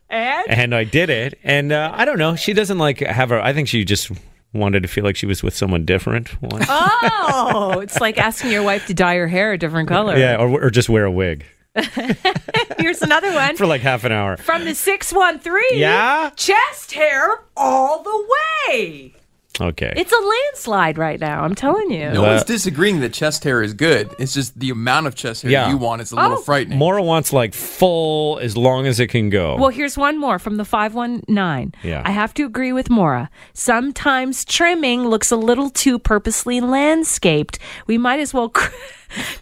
And? 0.09 0.49
and 0.49 0.75
I 0.75 0.83
did 0.83 1.09
it. 1.09 1.39
And 1.43 1.71
uh, 1.71 1.91
I 1.93 2.05
don't 2.05 2.17
know. 2.19 2.35
She 2.35 2.53
doesn't 2.53 2.77
like 2.77 2.99
have 2.99 3.29
her. 3.29 3.39
I 3.41 3.53
think 3.53 3.67
she 3.67 3.83
just 3.83 4.11
wanted 4.53 4.83
to 4.83 4.87
feel 4.87 5.03
like 5.03 5.15
she 5.15 5.25
was 5.25 5.43
with 5.43 5.55
someone 5.55 5.85
different. 5.85 6.29
Oh, 6.41 7.79
it's 7.83 7.99
like 7.99 8.17
asking 8.17 8.51
your 8.51 8.63
wife 8.63 8.87
to 8.87 8.93
dye 8.93 9.15
her 9.15 9.27
hair 9.27 9.51
a 9.53 9.57
different 9.57 9.89
color. 9.89 10.17
yeah, 10.17 10.37
or, 10.37 10.49
or 10.63 10.69
just 10.69 10.87
wear 10.89 11.05
a 11.05 11.11
wig 11.11 11.45
Here's 12.77 13.01
another 13.01 13.33
one 13.33 13.57
for 13.57 13.65
like 13.65 13.81
half 13.81 14.05
an 14.05 14.13
hour. 14.13 14.37
from 14.37 14.63
the 14.63 14.73
613. 14.73 15.77
Yeah? 15.77 16.29
Chest 16.37 16.93
hair 16.93 17.41
all 17.57 18.01
the 18.01 18.27
way. 18.69 19.13
Okay. 19.61 19.93
It's 19.95 20.11
a 20.11 20.17
landslide 20.19 20.97
right 20.97 21.19
now, 21.19 21.43
I'm 21.43 21.55
telling 21.55 21.89
you. 21.91 22.09
No 22.11 22.21
That- 22.21 22.27
one's 22.27 22.43
disagreeing 22.43 22.99
that 22.99 23.13
chest 23.13 23.43
hair 23.43 23.61
is 23.61 23.73
good. 23.73 24.09
It's 24.19 24.33
just 24.33 24.59
the 24.59 24.69
amount 24.69 25.07
of 25.07 25.15
chest 25.15 25.43
hair 25.43 25.51
Yeah. 25.51 25.69
you 25.69 25.77
want 25.77 26.01
is 26.01 26.11
a 26.11 26.15
little 26.15 26.37
Oh. 26.39 26.41
frightening. 26.41 26.77
Maura 26.77 27.01
wants 27.01 27.31
like 27.31 27.53
full 27.53 28.37
as 28.39 28.57
long 28.57 28.85
as 28.85 28.99
it 28.99 29.07
can 29.07 29.29
go. 29.29 29.55
Well, 29.57 29.69
here's 29.69 29.97
one 29.97 30.17
more 30.19 30.39
from 30.39 30.57
the 30.57 30.65
519. 30.65 31.73
Yeah. 31.83 32.01
I 32.05 32.11
have 32.11 32.33
to 32.35 32.43
agree 32.43 32.73
with 32.73 32.89
Maura. 32.89 33.29
Sometimes 33.53 34.43
trimming 34.45 35.07
looks 35.07 35.31
a 35.31 35.35
little 35.37 35.69
too 35.69 35.99
purposely 35.99 36.59
landscaped. 36.61 37.57
We 37.87 37.97
might 37.97 38.19
as 38.19 38.33
well 38.33 38.49
cr- 38.57 38.71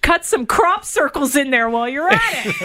cut 0.02 0.26
some 0.26 0.46
crop 0.46 0.86
circles 0.86 1.36
in 1.36 1.52
there 1.52 1.70
while 1.70 1.88
you're 1.90 2.10
at 2.12 2.46
it. 2.46 2.56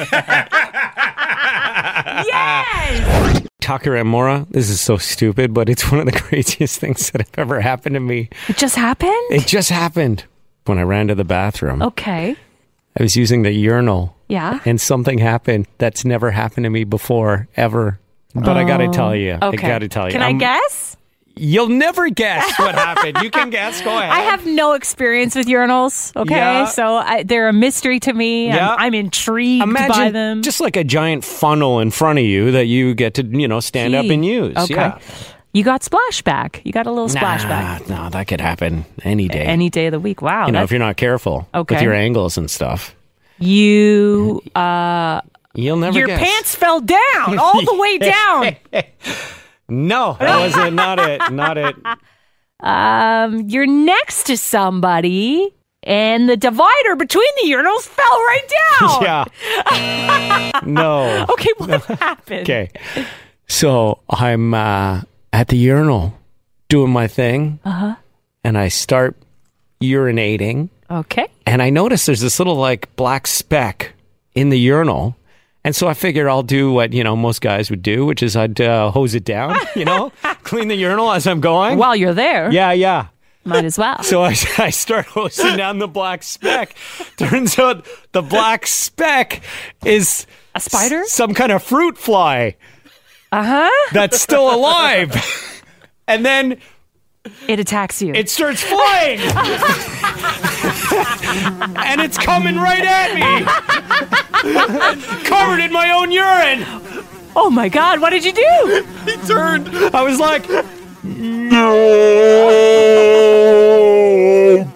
yes! 2.27 3.43
Tucker 3.61 3.97
and 3.97 4.09
Maura, 4.09 4.47
this 4.51 4.71
is 4.71 4.81
so 4.81 4.97
stupid, 4.97 5.53
but 5.53 5.69
it's 5.69 5.91
one 5.91 6.01
of 6.01 6.07
the 6.07 6.13
craziest 6.21 6.81
things 6.81 7.11
that 7.11 7.21
have 7.21 7.39
ever 7.39 7.61
happened 7.61 7.95
to 7.95 8.01
me. 8.01 8.29
It 8.49 8.57
just 8.57 8.77
happened? 8.77 9.13
It 9.31 9.47
just 9.47 9.71
happened 9.71 10.25
when 10.65 10.79
I 10.79 10.83
ran 10.83 11.09
to 11.09 11.15
the 11.15 11.25
bathroom. 11.25 11.83
Okay. 11.83 12.37
I 12.99 13.03
was 13.03 13.17
using 13.17 13.43
the 13.43 13.53
urinal 13.53 14.17
Yeah. 14.29 14.61
and 14.65 14.81
something 14.81 15.19
happened 15.19 15.67
that's 15.79 16.05
never 16.05 16.31
happened 16.31 16.65
to 16.65 16.71
me 16.71 16.85
before, 16.85 17.49
ever. 17.57 17.99
But 18.35 18.57
I 18.57 18.65
got 18.65 18.79
to 18.79 18.85
oh. 18.87 18.93
tell 18.93 19.17
you. 19.17 19.39
Okay. 19.41 19.67
I 19.67 19.69
got 19.71 19.79
to 19.81 19.89
tell 19.89 20.07
you. 20.07 20.13
Can 20.13 20.23
I 20.23 20.27
I'm- 20.27 20.39
guess? 20.39 20.97
You'll 21.41 21.69
never 21.69 22.11
guess 22.11 22.59
what 22.59 22.75
happened. 22.75 23.19
You 23.23 23.31
can 23.31 23.51
guess. 23.51 23.81
Go 23.83 23.91
ahead. 23.99 24.11
I 24.11 24.21
have 24.21 24.45
no 24.47 24.73
experience 24.73 25.35
with 25.35 25.47
urinals. 25.47 26.15
Okay, 26.17 26.35
Yeah. 26.35 26.65
so 26.67 26.97
I, 26.97 27.23
they're 27.23 27.49
a 27.49 27.53
mystery 27.53 28.01
to 28.01 28.13
me. 28.13 28.49
Yeah. 28.49 28.71
I'm, 28.75 28.79
I'm 28.89 28.95
intrigued 28.95 29.63
Imagine 29.63 29.89
by 29.89 30.11
them. 30.11 30.43
just 30.43 30.61
like 30.61 30.77
a 30.77 30.85
giant 30.85 31.25
funnel 31.25 31.81
in 31.81 31.91
front 31.91 32.19
of 32.19 32.25
you 32.25 32.51
that 32.53 32.67
you 32.67 32.95
get 32.95 33.15
to, 33.15 33.25
you 33.25 33.47
know, 33.49 33.61
stand 33.61 33.95
up 33.95 34.07
and 34.07 34.25
use. 34.25 34.57
Okay. 34.57 34.75
Yeah. 34.75 34.99
You 35.55 35.65
got 35.65 35.81
splashback. 35.81 36.61
You 36.65 36.73
got 36.73 36.87
a 36.87 36.91
little 36.93 37.09
splashback 37.09 37.89
Nah, 37.89 38.05
no, 38.05 38.11
that 38.11 38.29
could 38.29 38.41
happen 38.41 38.85
any 39.03 39.29
day. 39.29 39.45
any 39.45 39.71
day 39.71 39.87
of 39.87 39.93
the 39.93 39.99
week. 40.01 40.21
Wow, 40.21 40.47
you 40.47 40.53
know, 40.53 40.63
if 40.63 40.71
you're 40.71 40.79
not 40.79 40.97
careful 40.99 41.49
with 41.55 41.81
your 41.83 41.95
angles 41.95 42.37
and 42.37 42.51
stuff. 42.51 42.95
you 43.39 44.43
uh, 44.55 45.21
You'll 45.55 45.79
never 45.79 45.99
your 45.99 46.07
guess. 46.07 46.21
pants 46.21 46.55
fell 46.55 46.81
down 46.81 47.39
all 47.39 47.65
the 47.65 47.75
way 47.77 47.99
down. 48.15 48.57
No, 49.69 50.17
that 50.21 50.39
wasn't 50.41 50.75
not 50.75 50.99
it. 50.99 51.31
Not 51.33 51.59
it. 51.59 51.77
Um, 52.61 53.49
you're 53.49 53.67
next 53.67 54.25
to 54.25 54.37
somebody, 54.37 55.55
and 55.83 56.29
the 56.29 56.37
divider 56.37 56.97
between 56.97 57.29
the 57.43 57.51
urinals 57.51 57.83
fell 57.83 58.05
right 58.07 58.49
down. 58.49 59.03
Yeah. 59.71 60.61
no. 60.65 61.27
Okay, 61.33 61.51
what 61.59 61.85
happened? 61.85 62.43
Okay. 62.43 62.71
So 63.47 64.01
I'm 64.11 64.55
uh, 64.55 65.03
at 65.33 65.49
the 65.49 65.57
urinal 65.57 66.15
doing 66.69 66.91
my 66.91 67.07
thing. 67.07 67.61
Uh-huh. 67.65 67.95
And 68.45 68.57
I 68.59 68.69
start 68.69 69.17
urinating. 69.83 70.69
Okay. 70.91 71.29
And 71.47 71.63
I 71.63 71.71
notice 71.71 72.07
there's 72.07 72.21
this 72.21 72.39
little 72.39 72.57
like 72.57 72.95
black 72.97 73.27
speck 73.27 73.93
in 74.35 74.49
the 74.51 74.59
urinal. 74.59 75.17
And 75.69 75.77
so 75.77 75.87
I 75.87 75.93
figure 75.93 76.31
I'll 76.31 76.43
do 76.43 76.73
what, 76.73 76.95
you 76.95 77.05
know, 77.05 77.15
most 77.15 77.43
guys 77.43 77.69
would 77.69 77.83
do, 77.83 78.07
which 78.07 78.23
is 78.23 78.37
I'd 78.37 78.59
uh, 78.59 78.91
hose 78.91 79.15
it 79.15 79.23
down, 79.25 79.55
you 79.77 79.85
know, 79.85 80.13
clean 80.43 80.69
the 80.69 80.75
urinal 80.75 81.13
as 81.13 81.27
I'm 81.27 81.43
going. 81.43 81.77
While 81.77 81.95
you're 81.95 82.15
there. 82.15 82.51
Yeah, 82.51 82.73
yeah. 82.73 83.09
Might 83.45 83.67
as 83.67 83.77
well. 83.77 84.03
So 84.03 84.23
I, 84.23 84.29
I 84.59 84.71
start 84.71 85.05
hosing 85.05 85.59
down 85.59 85.79
the 85.79 85.87
black 85.87 86.23
speck. 86.23 86.75
Turns 87.19 87.59
out 87.59 87.87
the 88.13 88.23
black 88.23 88.67
speck 88.67 89.43
is 89.85 90.27
A 90.55 90.61
spider? 90.61 91.01
s- 91.01 91.13
some 91.13 91.35
kind 91.35 91.53
of 91.53 91.63
fruit 91.63 91.99
fly 91.99 92.57
Uh 93.31 93.45
huh. 93.69 93.91
that's 93.93 94.19
still 94.19 94.51
alive. 94.55 95.15
and 96.07 96.25
then 96.25 96.63
It 97.47 97.61
attacks 97.61 98.01
you. 98.01 98.15
it 98.15 98.31
starts 98.31 98.63
flying. 98.63 99.19
And 100.93 102.01
it's 102.01 102.19
coming 102.19 102.57
right 102.57 102.85
at 102.85 103.15
me. 103.15 103.45
Covered 105.25 105.61
in 105.61 105.73
my 105.73 105.91
own 105.93 106.11
urine. 106.11 106.65
oh 107.37 107.51
my 107.51 107.69
God! 107.69 108.01
What 108.01 108.11
did 108.11 108.25
you 108.25 108.33
do? 108.33 108.85
He 109.05 109.17
turned. 109.27 109.69
I 109.95 110.03
was 110.03 110.19
like, 110.19 110.49
No! 111.03 111.75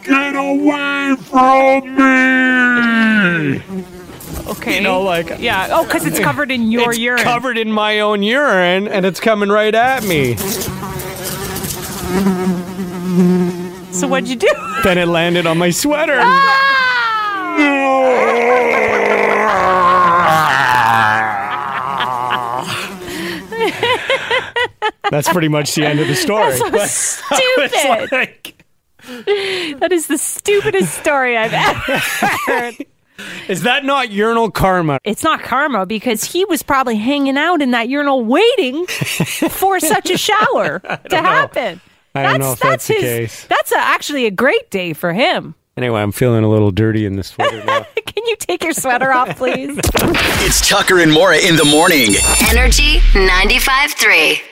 Get 0.04 0.36
away 0.36 1.16
from 1.22 1.96
me! 1.96 3.62
Okay. 4.48 4.76
you 4.76 4.82
know, 4.82 5.00
like 5.02 5.38
yeah. 5.38 5.68
Oh, 5.70 5.84
because 5.84 6.04
it's 6.06 6.18
covered 6.18 6.50
in 6.50 6.70
your 6.70 6.82
urine. 6.82 6.90
it's 6.92 6.98
urine. 7.00 7.22
covered 7.22 7.56
in 7.58 7.72
my 7.72 8.00
own 8.00 8.22
urine, 8.22 8.86
and 8.88 9.06
it's 9.06 9.20
coming 9.20 9.48
right 9.48 9.74
at 9.74 10.04
me. 10.04 10.36
So 13.92 14.06
what'd 14.08 14.28
you 14.28 14.36
do? 14.36 14.48
Then 14.84 14.98
it 14.98 15.06
landed 15.06 15.46
on 15.46 15.58
my 15.58 15.70
sweater. 15.70 16.18
Ah! 16.20 16.68
That's 25.10 25.28
pretty 25.28 25.48
much 25.48 25.74
the 25.74 25.84
end 25.84 26.00
of 26.00 26.08
the 26.08 26.14
story. 26.14 26.56
so 26.56 26.70
But 26.70 26.88
stupid. 26.88 28.12
like, 28.12 28.64
that 29.80 29.92
is 29.92 30.06
the 30.06 30.16
stupidest 30.18 30.94
story 30.94 31.36
I've 31.36 31.52
ever 31.52 31.98
heard. 32.46 32.76
is 33.48 33.62
that 33.62 33.84
not 33.84 34.10
urinal 34.10 34.50
karma? 34.50 34.98
It's 35.04 35.22
not 35.22 35.42
karma 35.42 35.84
because 35.86 36.24
he 36.24 36.44
was 36.46 36.62
probably 36.62 36.96
hanging 36.96 37.36
out 37.36 37.60
in 37.60 37.72
that 37.72 37.88
urinal 37.88 38.24
waiting 38.24 38.86
for 38.86 39.80
such 39.80 40.08
a 40.10 40.16
shower 40.16 40.78
to 41.10 41.16
happen. 41.16 41.80
I 42.14 42.22
don't 42.24 42.40
know 42.40 42.52
if 42.52 42.60
that's 42.60 42.86
the 42.86 42.94
his. 42.94 43.02
case. 43.02 43.46
That's 43.46 43.72
a, 43.72 43.78
actually 43.78 44.26
a 44.26 44.30
great 44.30 44.70
day 44.70 44.92
for 44.92 45.12
him. 45.12 45.54
Anyway, 45.76 46.00
I'm 46.00 46.12
feeling 46.12 46.44
a 46.44 46.48
little 46.50 46.70
dirty 46.70 47.06
in 47.06 47.16
this 47.16 47.28
sweater 47.28 47.64
now. 47.64 47.86
Can 48.06 48.26
you 48.26 48.36
take 48.36 48.62
your 48.62 48.74
sweater 48.74 49.10
off, 49.12 49.36
please? 49.38 49.78
It's 50.44 50.68
Tucker 50.68 50.98
and 50.98 51.12
Maura 51.12 51.38
in 51.38 51.56
the 51.56 51.64
morning. 51.64 52.14
Energy 52.50 52.98
95.3. 53.14 54.51